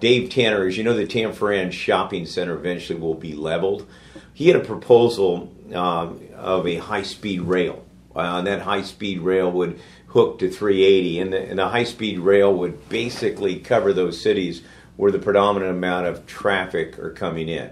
[0.00, 3.86] Dave Tanner, as you know, the Tanforan Shopping Center eventually will be leveled.
[4.32, 7.84] He had a proposal um, of a high speed rail.
[8.14, 11.84] Uh, and that high speed rail would hook to 380, and the, and the high
[11.84, 14.62] speed rail would basically cover those cities
[14.96, 17.70] where the predominant amount of traffic are coming in.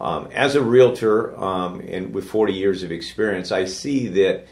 [0.00, 4.46] Um, as a realtor um, and with 40 years of experience, I see that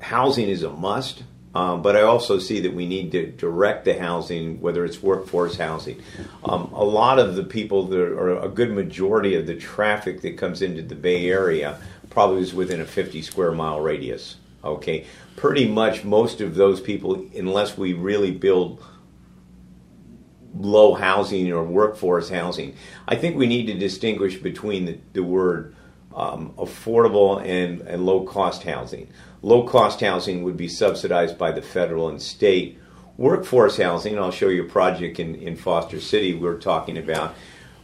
[0.00, 1.22] housing is a must,
[1.54, 5.56] um, but I also see that we need to direct the housing, whether it's workforce
[5.56, 6.02] housing.
[6.44, 10.38] Um, a lot of the people that are a good majority of the traffic that
[10.38, 11.78] comes into the Bay Area
[12.10, 14.36] probably is within a 50 square mile radius.
[14.64, 18.82] Okay, pretty much most of those people, unless we really build
[20.54, 22.74] low housing or workforce housing.
[23.08, 25.74] I think we need to distinguish between the, the word
[26.14, 29.08] um, affordable and, and low cost housing.
[29.40, 32.78] Low cost housing would be subsidized by the federal and state.
[33.16, 37.34] Workforce housing, I'll show you a project in, in Foster City we're talking about,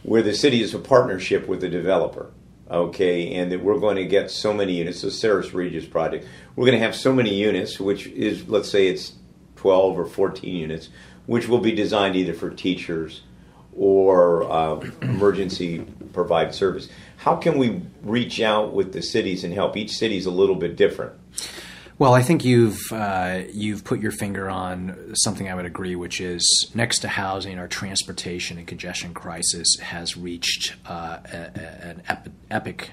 [0.03, 2.31] where the city is a partnership with the developer
[2.69, 5.01] okay, and that we're going to get so many units.
[5.01, 8.87] The Sares Regis project, we're going to have so many units, which is let's say
[8.87, 9.13] it's
[9.55, 10.89] 12 or 14 units
[11.29, 13.21] which will be designed either for teachers
[13.77, 16.89] or uh, emergency provide service.
[17.17, 19.77] How can we reach out with the cities and help?
[19.77, 21.13] Each city is a little bit different.
[21.99, 26.19] Well, I think you've uh, you've put your finger on something I would agree, which
[26.19, 32.01] is next to housing, our transportation and congestion crisis has reached uh, a, a, an
[32.09, 32.89] epi- epic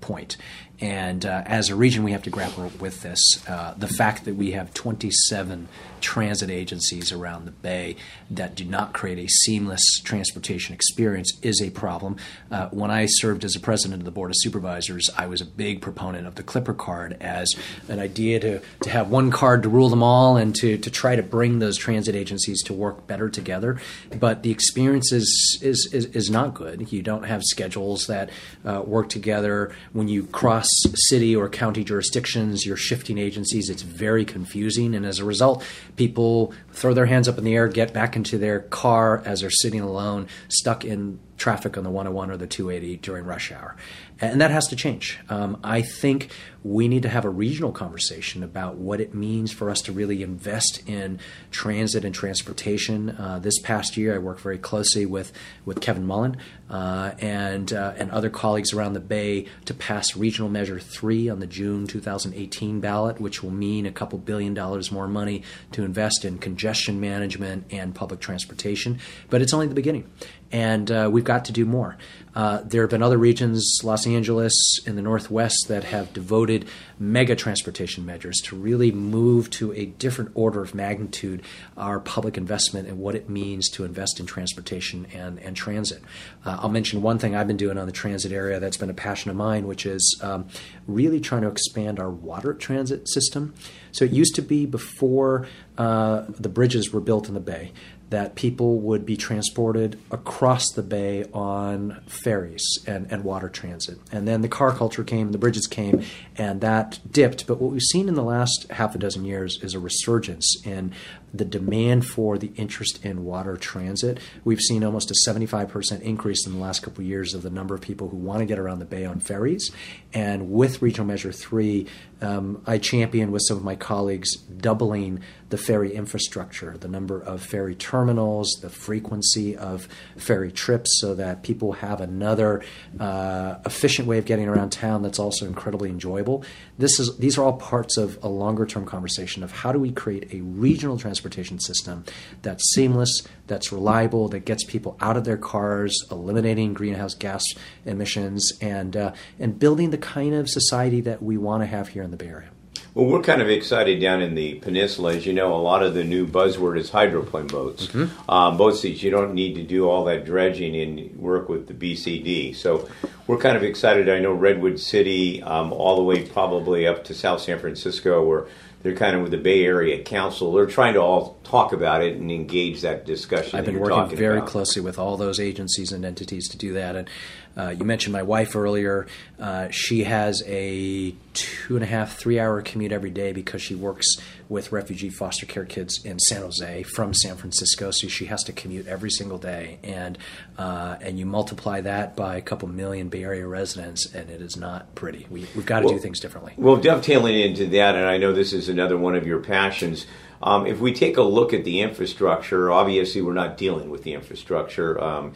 [0.00, 0.38] point.
[0.80, 3.20] And uh, as a region, we have to grapple with this.
[3.48, 5.68] Uh, the fact that we have 27
[6.00, 7.96] transit agencies around the bay
[8.30, 12.16] that do not create a seamless transportation experience is a problem.
[12.50, 15.46] Uh, when I served as a president of the Board of Supervisors, I was a
[15.46, 17.54] big proponent of the Clipper card as
[17.88, 21.16] an idea to, to have one card to rule them all and to, to try
[21.16, 23.80] to bring those transit agencies to work better together.
[24.18, 26.92] But the experience is, is, is, is not good.
[26.92, 28.30] You don't have schedules that
[28.64, 29.74] uh, work together.
[29.92, 33.70] When you cross city or county jurisdictions, you're shifting agencies.
[33.70, 34.94] It's very confusing.
[34.94, 35.64] And as a result,
[35.96, 39.50] people throw their hands up in the air, get back into their car as they're
[39.50, 43.76] sitting alone, stuck in traffic on the 101 or the 280 during rush hour.
[44.20, 45.18] And that has to change.
[45.28, 46.30] Um, I think
[46.62, 50.22] we need to have a regional conversation about what it means for us to really
[50.22, 53.10] invest in transit and transportation.
[53.10, 55.32] Uh, this past year, I worked very closely with,
[55.64, 60.50] with Kevin Mullin uh, and, uh, and other colleagues around the Bay to pass Regional
[60.50, 65.06] Measure 3 on the June 2018 ballot, which will mean a couple billion dollars more
[65.06, 68.98] money to invest in congestion management and public transportation.
[69.30, 70.10] But it's only the beginning
[70.52, 71.96] and uh, we've got to do more.
[72.36, 74.52] Uh, there have been other regions, Los Angeles
[74.84, 76.66] in the Northwest, that have devoted
[76.98, 81.42] mega transportation measures to really move to a different order of magnitude
[81.78, 86.02] our public investment and what it means to invest in transportation and, and transit.
[86.44, 88.94] Uh, I'll mention one thing I've been doing on the transit area that's been a
[88.94, 90.46] passion of mine, which is um,
[90.86, 93.54] really trying to expand our water transit system.
[93.92, 95.46] So it used to be before
[95.78, 97.72] uh, the bridges were built in the bay
[98.10, 103.98] that people would be transported across the bay on ferries and, and water transit.
[104.12, 106.02] And then the car culture came, the bridges came,
[106.36, 107.46] and that dipped.
[107.46, 110.92] But what we've seen in the last half a dozen years is a resurgence in
[111.34, 114.18] the demand for the interest in water transit.
[114.44, 117.74] We've seen almost a 75% increase in the last couple of years of the number
[117.74, 119.70] of people who want to get around the bay on ferries.
[120.14, 121.86] And with Regional Measure 3,
[122.22, 127.42] um, I champion with some of my colleagues doubling the ferry infrastructure, the number of
[127.42, 129.86] ferry terminals, the frequency of
[130.16, 132.64] ferry trips, so that people have another
[132.98, 136.42] uh, efficient way of getting around town that's also incredibly enjoyable.
[136.78, 139.92] This is these are all parts of a longer term conversation of how do we
[139.92, 142.04] create a regional transportation system
[142.42, 147.44] that's seamless, that's reliable, that gets people out of their cars, eliminating greenhouse gas
[147.84, 152.02] emissions, and uh, and building the kind of society that we want to have here
[152.02, 152.50] in the Bay Area.
[152.96, 155.16] Well, we're kind of excited down in the peninsula.
[155.16, 157.88] As you know, a lot of the new buzzword is hydroplane boats.
[157.88, 158.30] Mm-hmm.
[158.30, 161.74] Um, boats that you don't need to do all that dredging and work with the
[161.74, 162.56] BCD.
[162.56, 162.88] So
[163.26, 164.08] we're kind of excited.
[164.08, 168.46] I know Redwood City, um, all the way probably up to South San Francisco, where
[168.86, 170.52] they're kind of with the Bay Area Council.
[170.52, 173.58] They're trying to all talk about it and engage that discussion.
[173.58, 174.48] I've been working very about.
[174.48, 176.94] closely with all those agencies and entities to do that.
[176.94, 177.10] And
[177.56, 179.06] uh, you mentioned my wife earlier.
[179.40, 183.74] Uh, she has a two and a half, three hour commute every day because she
[183.74, 184.06] works
[184.48, 187.90] with refugee foster care kids in San Jose from San Francisco.
[187.90, 190.18] So she has to commute every single day, and
[190.58, 194.56] uh, and you multiply that by a couple million Bay Area residents, and it is
[194.56, 195.26] not pretty.
[195.30, 196.54] We, have got to well, do things differently.
[196.56, 200.06] Well, dovetailing into that, and I know this is another one of your passions.
[200.42, 204.12] Um, if we take a look at the infrastructure, obviously we're not dealing with the
[204.12, 205.02] infrastructure.
[205.02, 205.34] Um,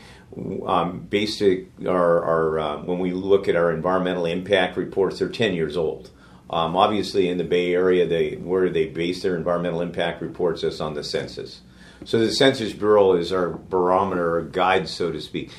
[0.66, 5.55] um, basic, our, our uh, when we look at our environmental impact reports, they're 10
[5.55, 6.11] years old.
[6.51, 10.81] Um, obviously, in the Bay Area, they where they base their environmental impact reports is
[10.81, 11.61] on the census.
[12.05, 15.51] So the Census Bureau is our barometer, or guide, so to speak.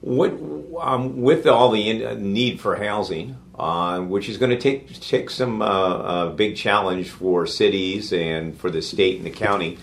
[0.00, 0.30] What
[0.80, 5.28] um, with all the in, need for housing, uh, which is going to take take
[5.28, 9.78] some uh, uh, big challenge for cities and for the state and the county.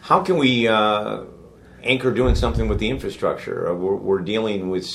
[0.00, 1.22] How can we uh,
[1.84, 3.68] anchor doing something with the infrastructure?
[3.68, 4.86] Uh, we're, we're dealing with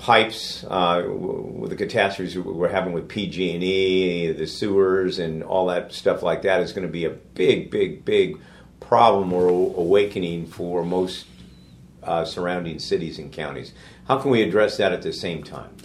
[0.00, 6.22] pipes uh, with the catastrophes we're having with PG&E, the sewers, and all that stuff
[6.22, 8.38] like that is going to be a big, big, big
[8.80, 11.26] problem or awakening for most
[12.02, 13.74] uh, surrounding cities and counties.
[14.08, 15.76] How can we address that at the same time?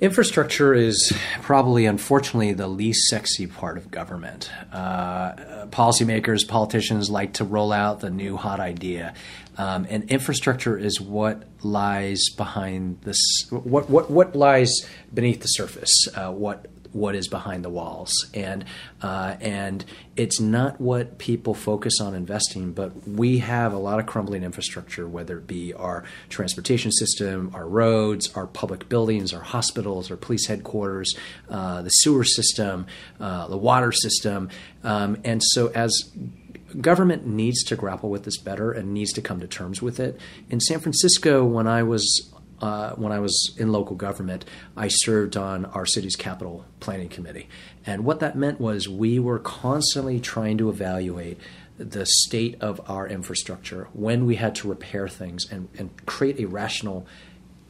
[0.00, 4.50] Infrastructure is probably, unfortunately, the least sexy part of government.
[4.72, 9.14] Uh, policymakers, politicians like to roll out the new hot idea,
[9.56, 13.46] um, and infrastructure is what lies behind this.
[13.50, 16.08] What what what lies beneath the surface?
[16.14, 18.64] Uh, what what is behind the walls, and
[19.02, 19.84] uh, and
[20.16, 22.72] it's not what people focus on investing.
[22.72, 27.66] But we have a lot of crumbling infrastructure, whether it be our transportation system, our
[27.66, 31.14] roads, our public buildings, our hospitals, our police headquarters,
[31.50, 32.86] uh, the sewer system,
[33.20, 34.48] uh, the water system,
[34.84, 36.12] um, and so as
[36.80, 40.18] government needs to grapple with this better and needs to come to terms with it.
[40.50, 42.33] In San Francisco, when I was
[42.64, 47.46] uh, when I was in local government, I served on our city's capital planning committee.
[47.84, 51.38] And what that meant was we were constantly trying to evaluate
[51.76, 56.46] the state of our infrastructure when we had to repair things and, and create a
[56.46, 57.06] rational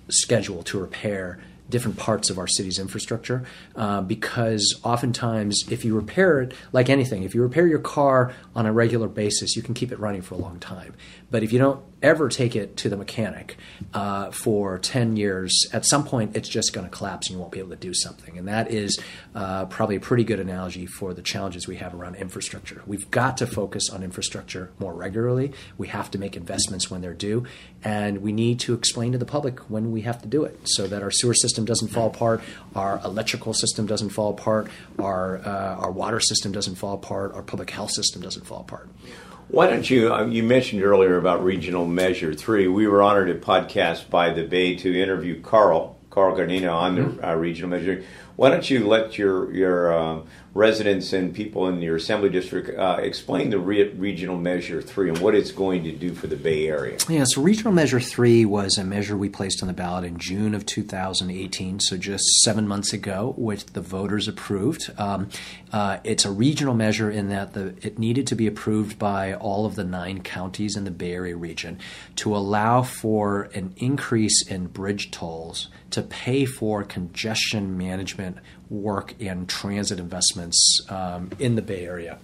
[0.09, 6.43] schedule to repair different parts of our city's infrastructure uh, because oftentimes if you repair
[6.43, 9.91] it like anything if you repair your car on a regular basis you can keep
[9.91, 10.93] it running for a long time
[11.31, 13.57] but if you don't ever take it to the mechanic
[13.95, 17.51] uh, for 10 years, at some point it's just going to collapse and you won't
[17.51, 18.37] be able to do something.
[18.37, 19.01] And that is
[19.35, 22.83] uh, probably a pretty good analogy for the challenges we have around infrastructure.
[22.87, 25.53] We've got to focus on infrastructure more regularly.
[25.79, 27.45] We have to make investments when they're due.
[27.83, 30.87] And we need to explain to the public when we have to do it so
[30.87, 32.43] that our sewer system doesn't fall apart,
[32.75, 37.43] our electrical system doesn't fall apart, our, uh, our water system doesn't fall apart, our
[37.43, 38.89] public health system doesn't fall apart.
[39.55, 40.13] Why don't you?
[40.13, 42.67] Uh, you mentioned earlier about Regional Measure Three.
[42.67, 47.03] We were honored at Podcast by the Bay to interview Carl Carl Guardino on the
[47.03, 47.25] mm-hmm.
[47.25, 48.03] uh, Regional Measure.
[48.35, 50.23] Why don't you let your your uh,
[50.55, 55.19] residents and people in your assembly district uh, explain the re- regional measure three and
[55.19, 56.97] what it's going to do for the Bay Area.
[57.09, 60.55] Yeah, so regional measure three was a measure we placed on the ballot in June
[60.55, 64.93] of 2018, so just seven months ago, which the voters approved.
[64.97, 65.29] Um,
[65.73, 69.67] uh, it's a regional measure in that the, it needed to be approved by all
[69.67, 71.81] of the nine counties in the Bay Area region
[72.17, 78.39] to allow for an increase in bridge tolls to pay for congestion management
[78.75, 82.19] work in transit investments um, in the Bay Area.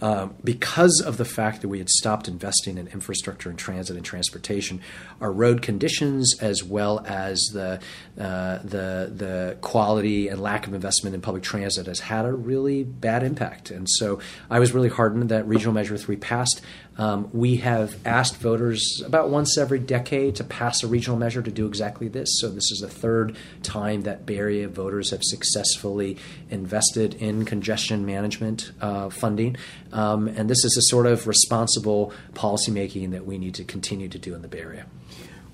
[0.00, 4.04] Uh, because of the fact that we had stopped investing in infrastructure and transit and
[4.04, 4.80] transportation,
[5.20, 7.78] our road conditions, as well as the
[8.18, 12.84] uh, the the quality and lack of investment in public transit, has had a really
[12.84, 13.70] bad impact.
[13.70, 14.18] And so,
[14.50, 16.62] I was really heartened that Regional Measure Three passed.
[16.98, 21.50] Um, we have asked voters about once every decade to pass a regional measure to
[21.50, 22.28] do exactly this.
[22.40, 26.18] So this is the third time that Bay Area voters have successfully
[26.50, 29.56] invested in congestion management uh, funding,
[29.92, 34.18] um, and this is a sort of responsible policymaking that we need to continue to
[34.18, 34.86] do in the Bay Area.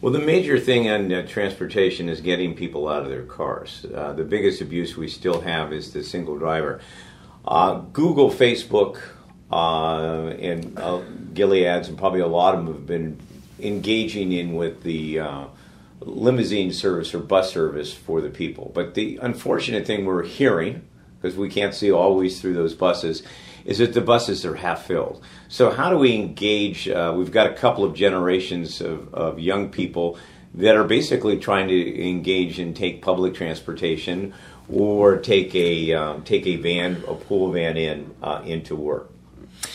[0.01, 3.85] Well, the major thing on uh, transportation is getting people out of their cars.
[3.93, 6.81] Uh, the biggest abuse we still have is the single driver.
[7.45, 9.01] Uh, Google, Facebook,
[9.51, 13.19] uh, and uh, Gilead's, and probably a lot of them have been
[13.61, 15.45] engaging in with the uh,
[16.01, 18.71] limousine service or bus service for the people.
[18.75, 20.83] But the unfortunate thing we're hearing,
[21.21, 23.23] because we can't see always through those buses,
[23.65, 25.23] is that the buses are half filled.
[25.49, 26.89] So how do we engage?
[26.89, 30.19] Uh, we've got a couple of generations of, of young people
[30.55, 34.33] that are basically trying to engage and take public transportation
[34.71, 39.11] or take a um, take a van, a pool van in uh, into work.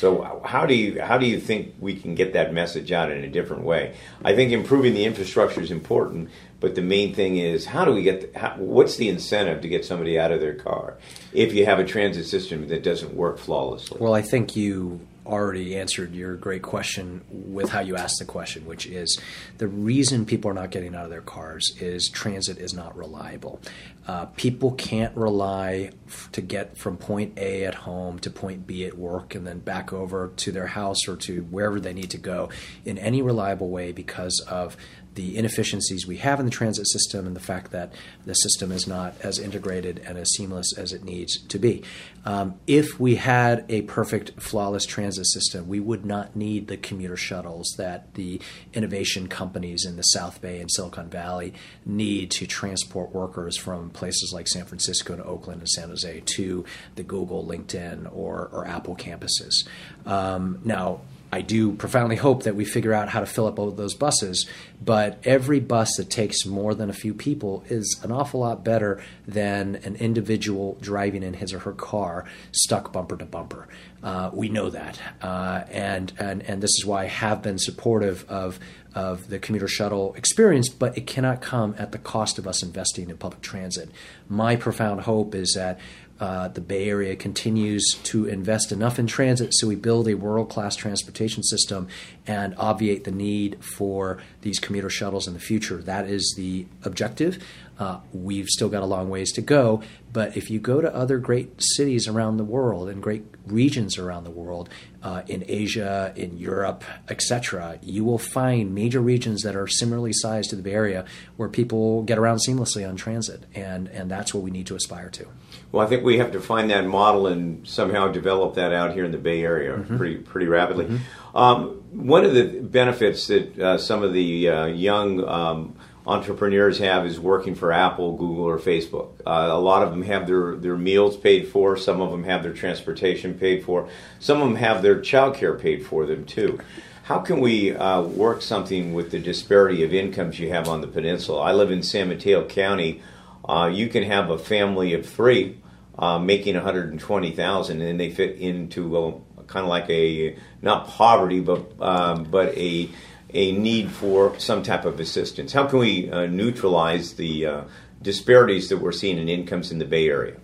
[0.04, 3.24] So how do you how do you think we can get that message out in
[3.24, 3.96] a different way?
[4.22, 6.30] I think improving the infrastructure is important,
[6.60, 9.70] but the main thing is how do we get the, how, what's the incentive to
[9.70, 10.98] get somebody out of their car
[11.32, 13.98] if you have a transit system that doesn't work flawlessly?
[14.02, 18.66] Well, I think you already answered your great question with how you asked the question,
[18.66, 19.20] which is
[19.58, 23.62] the reason people are not getting out of their cars is transit is not reliable.
[24.08, 28.86] Uh, people can't rely f- to get from point A at home to point B
[28.86, 32.18] at work and then back over to their house or to wherever they need to
[32.18, 32.50] go
[32.84, 34.76] in any reliable way because of
[35.16, 37.94] the inefficiencies we have in the transit system and the fact that
[38.26, 41.84] the system is not as integrated and as seamless as it needs to be.
[42.26, 47.18] Um, if we had a perfect, flawless transit system, we would not need the commuter
[47.18, 48.42] shuttles that the
[48.74, 51.54] innovation companies in the South Bay and Silicon Valley
[51.86, 56.66] need to transport workers from places like San Francisco to Oakland and San Jose to
[56.96, 59.68] the Google, LinkedIn, or, or Apple campuses.
[60.06, 61.02] Um, now,
[61.34, 64.48] I do profoundly hope that we figure out how to fill up all those buses.
[64.80, 69.02] But every bus that takes more than a few people is an awful lot better
[69.28, 73.68] than an individual driving in his or her car stuck bumper to bumper.
[74.04, 78.26] Uh, we know that, uh, and and and this is why I have been supportive
[78.30, 78.60] of
[78.96, 83.10] of the commuter shuttle experience, but it cannot come at the cost of us investing
[83.10, 83.90] in public transit.
[84.30, 85.80] My profound hope is that
[86.20, 90.50] uh, the Bay Area continues to invest enough in transit so we build a world
[90.50, 91.88] class transportation system
[92.28, 95.78] and obviate the need for these commuter shuttles in the future.
[95.78, 97.44] That is the objective.
[97.80, 99.82] Uh, we've still got a long ways to go,
[100.14, 104.24] but if you go to other great cities around the world and great regions around
[104.24, 104.70] the world,
[105.02, 110.52] uh, in Asia, in Europe, etc., you will find major regions that are similarly sized
[110.52, 111.04] to the Bay Area
[111.36, 115.10] where people get around seamlessly on transit, and and that's what we need to aspire
[115.10, 115.26] to.
[115.72, 119.04] Well, I think we have to find that model and somehow develop that out here
[119.04, 119.98] in the Bay Area mm-hmm.
[119.98, 120.86] pretty pretty rapidly.
[120.86, 121.38] Mm-hmm.
[121.38, 125.76] Um, one of the benefits that uh, some of the uh, young um,
[126.06, 129.12] entrepreneurs have is working for Apple, Google, or Facebook.
[129.26, 131.78] Uh, a lot of them have their, their meals paid for.
[131.78, 133.88] Some of them have their transportation paid for.
[134.20, 136.60] Some of them have their childcare paid for them too.
[137.04, 140.88] How can we uh, work something with the disparity of incomes you have on the
[140.88, 141.42] peninsula?
[141.42, 143.02] I live in San Mateo County.
[143.48, 145.58] Uh, you can have a family of three
[146.00, 152.24] uh, making 120,000, and they fit into kind of like a not poverty, but um,
[152.24, 152.90] but a
[153.34, 155.54] a need for some type of assistance?
[155.54, 157.64] How can we uh, neutralize the uh,
[158.02, 160.36] disparities that we're seeing in incomes in the Bay Area?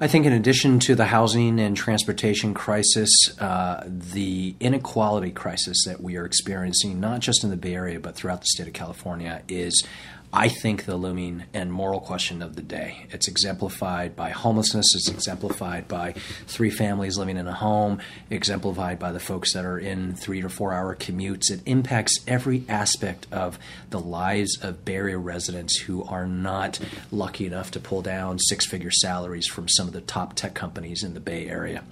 [0.00, 6.00] I think, in addition to the housing and transportation crisis, uh, the inequality crisis that
[6.00, 9.42] we are experiencing, not just in the Bay Area, but throughout the state of California,
[9.48, 9.84] is
[10.36, 13.06] I think, the looming and moral question of the day.
[13.10, 16.14] It's exemplified by homelessness, it's exemplified by
[16.48, 20.48] three families living in a home, exemplified by the folks that are in three to
[20.48, 21.52] four hour commutes.
[21.52, 23.60] It impacts every aspect of
[23.90, 26.80] the lives of Bay Area residents who are not
[27.12, 31.04] lucky enough to pull down six figure salaries from some of the top tech companies
[31.04, 31.84] in the Bay Area.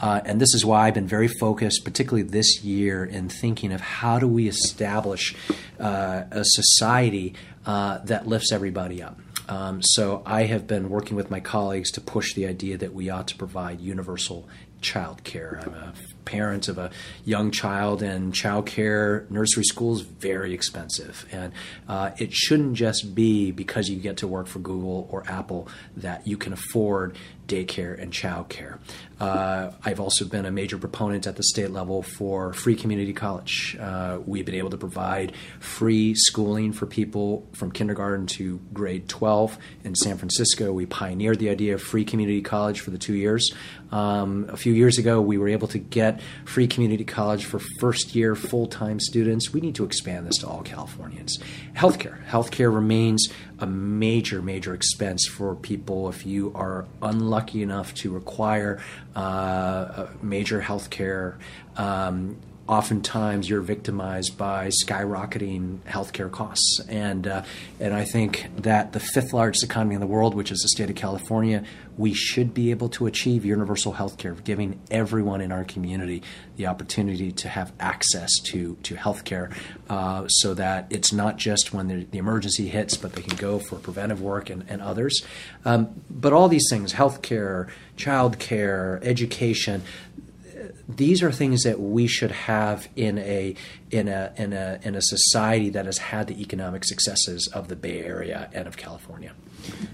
[0.00, 3.82] Uh, and this is why I've been very focused, particularly this year, in thinking of
[3.82, 5.34] how do we establish
[5.78, 7.34] uh, a society
[7.70, 9.16] uh, that lifts everybody up.
[9.48, 13.10] Um, so I have been working with my colleagues to push the idea that we
[13.10, 14.48] ought to provide universal
[14.80, 15.60] child care.
[15.62, 15.92] I'm a
[16.24, 16.90] parent of a
[17.24, 21.26] young child, and child care nursery school is very expensive.
[21.30, 21.52] And
[21.88, 26.26] uh, it shouldn't just be because you get to work for Google or Apple that
[26.26, 27.16] you can afford
[27.46, 28.78] daycare and childcare.
[29.20, 33.76] Uh, I've also been a major proponent at the state level for free community college.
[33.78, 39.58] Uh, we've been able to provide free schooling for people from kindergarten to grade 12
[39.84, 40.72] in San Francisco.
[40.72, 43.52] We pioneered the idea of free community college for the two years.
[43.92, 48.14] Um, a few years ago, we were able to get free community college for first
[48.14, 49.52] year full time students.
[49.52, 51.38] We need to expand this to all Californians.
[51.74, 52.24] Healthcare.
[52.26, 58.80] Healthcare remains a major, major expense for people if you are unlucky enough to require
[59.16, 61.38] uh, major health care.
[61.76, 62.36] Um,
[62.70, 66.80] oftentimes you're victimized by skyrocketing healthcare costs.
[66.88, 67.42] And, uh,
[67.80, 70.88] and I think that the fifth largest economy in the world, which is the state
[70.88, 71.64] of California,
[71.98, 76.22] we should be able to achieve universal healthcare, giving everyone in our community
[76.56, 79.50] the opportunity to have access to, to health care
[79.88, 83.58] uh, so that it's not just when the, the, emergency hits, but they can go
[83.58, 85.22] for preventive work and, and others.
[85.64, 89.82] Um, but all these things healthcare, childcare, education
[90.96, 93.54] these are things that we should have in a
[93.90, 97.76] in a in a in a society that has had the economic successes of the
[97.76, 99.32] Bay Area and of California.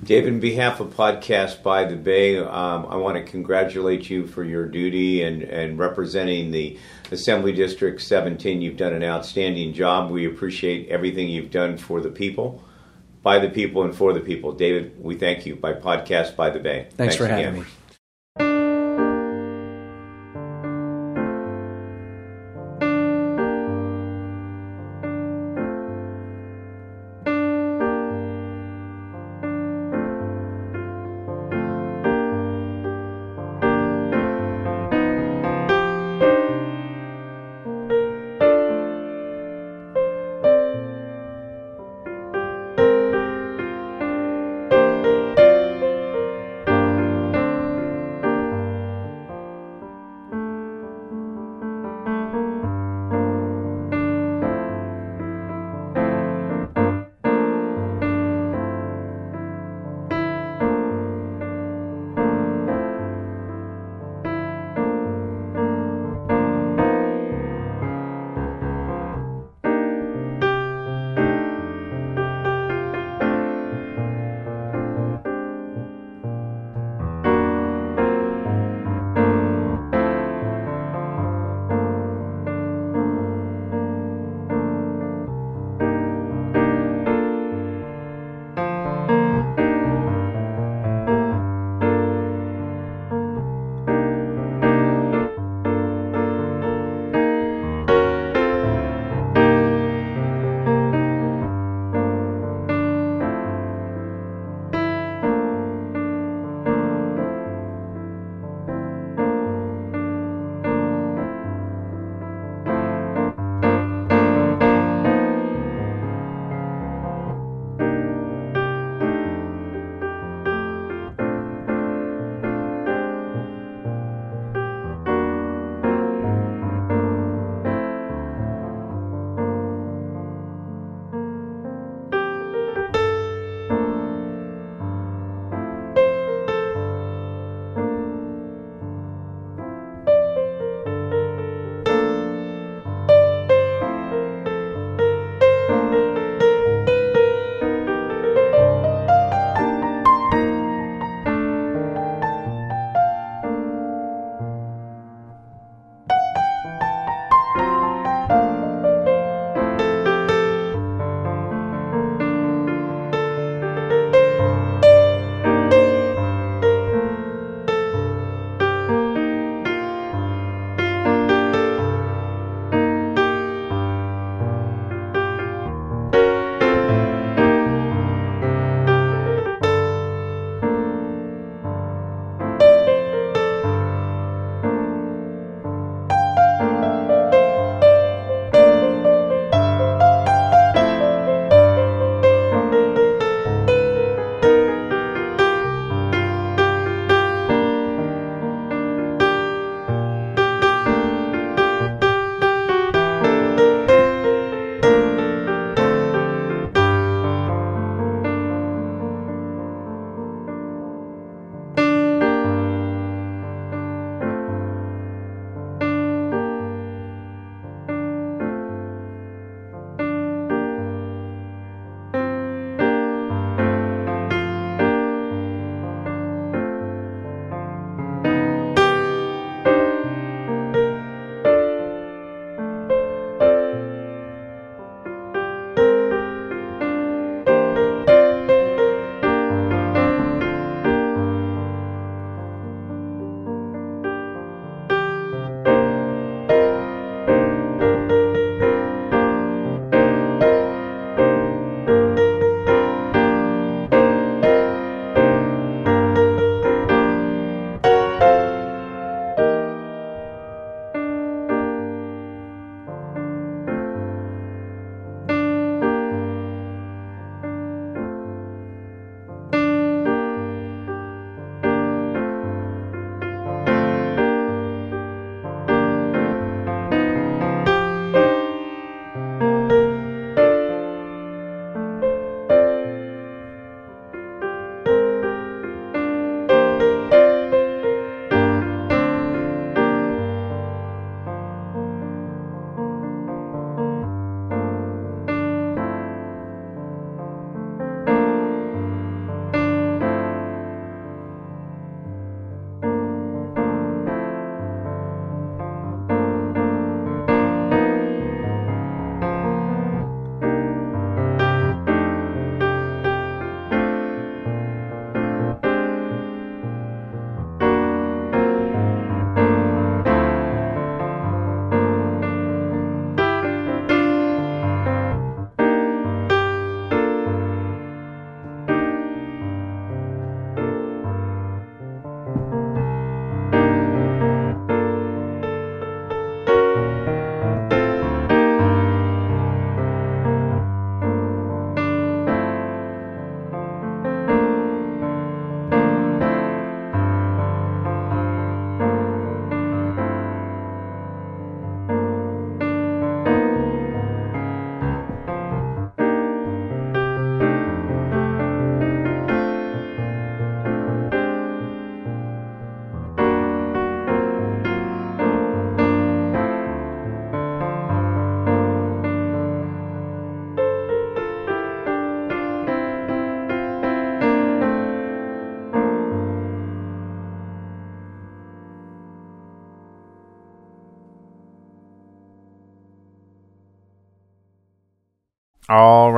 [0.04, 4.44] David, in behalf of Podcast by the Bay, um, I want to congratulate you for
[4.44, 6.78] your duty and, and representing the
[7.10, 8.62] Assembly District 17.
[8.62, 10.10] You've done an outstanding job.
[10.10, 12.62] We appreciate everything you've done for the people,
[13.22, 14.52] by the people, and for the people.
[14.52, 16.82] David, we thank you by Podcast by the Bay.
[16.82, 17.44] Thanks, Thanks for again.
[17.44, 17.66] having me.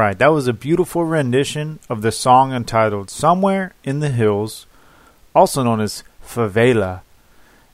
[0.08, 4.64] Right, that was a beautiful rendition of the song entitled Somewhere in the Hills,
[5.34, 7.02] also known as Favela,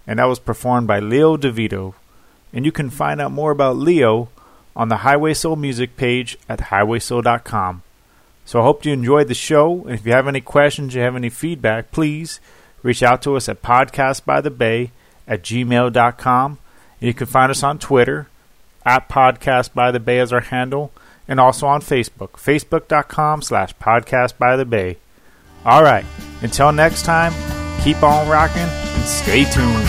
[0.05, 1.95] and that was performed by Leo DeVito.
[2.53, 4.30] And you can find out more about Leo
[4.74, 7.82] on the Highway Soul music page at highwaysoul.com.
[8.45, 11.14] So I hope you enjoyed the show, and if you have any questions, you have
[11.14, 12.41] any feedback, please
[12.82, 14.91] reach out to us at podcastbythebay
[15.28, 16.59] at gmail.com.
[17.01, 18.26] And you can find us on Twitter
[18.85, 20.91] at podcastbythebay as our handle
[21.27, 24.99] and also on Facebook, facebook.com slash podcast by the bay.
[25.64, 26.05] All right,
[26.43, 27.33] until next time,
[27.83, 29.89] keep on rocking and stay tuned.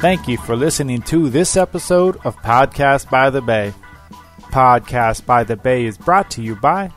[0.00, 3.72] Thank you for listening to this episode of Podcast by the Bay.
[4.50, 6.90] Podcast by the Bay is brought to you by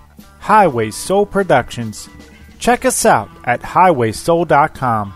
[0.45, 2.07] Highway Soul Productions.
[2.59, 5.11] Check us out at highwaysoul.com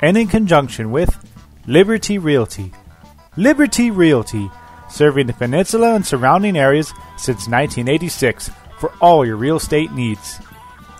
[0.00, 1.18] and in conjunction with
[1.66, 2.70] Liberty Realty.
[3.36, 4.48] Liberty Realty,
[4.88, 10.38] serving the peninsula and surrounding areas since 1986 for all your real estate needs.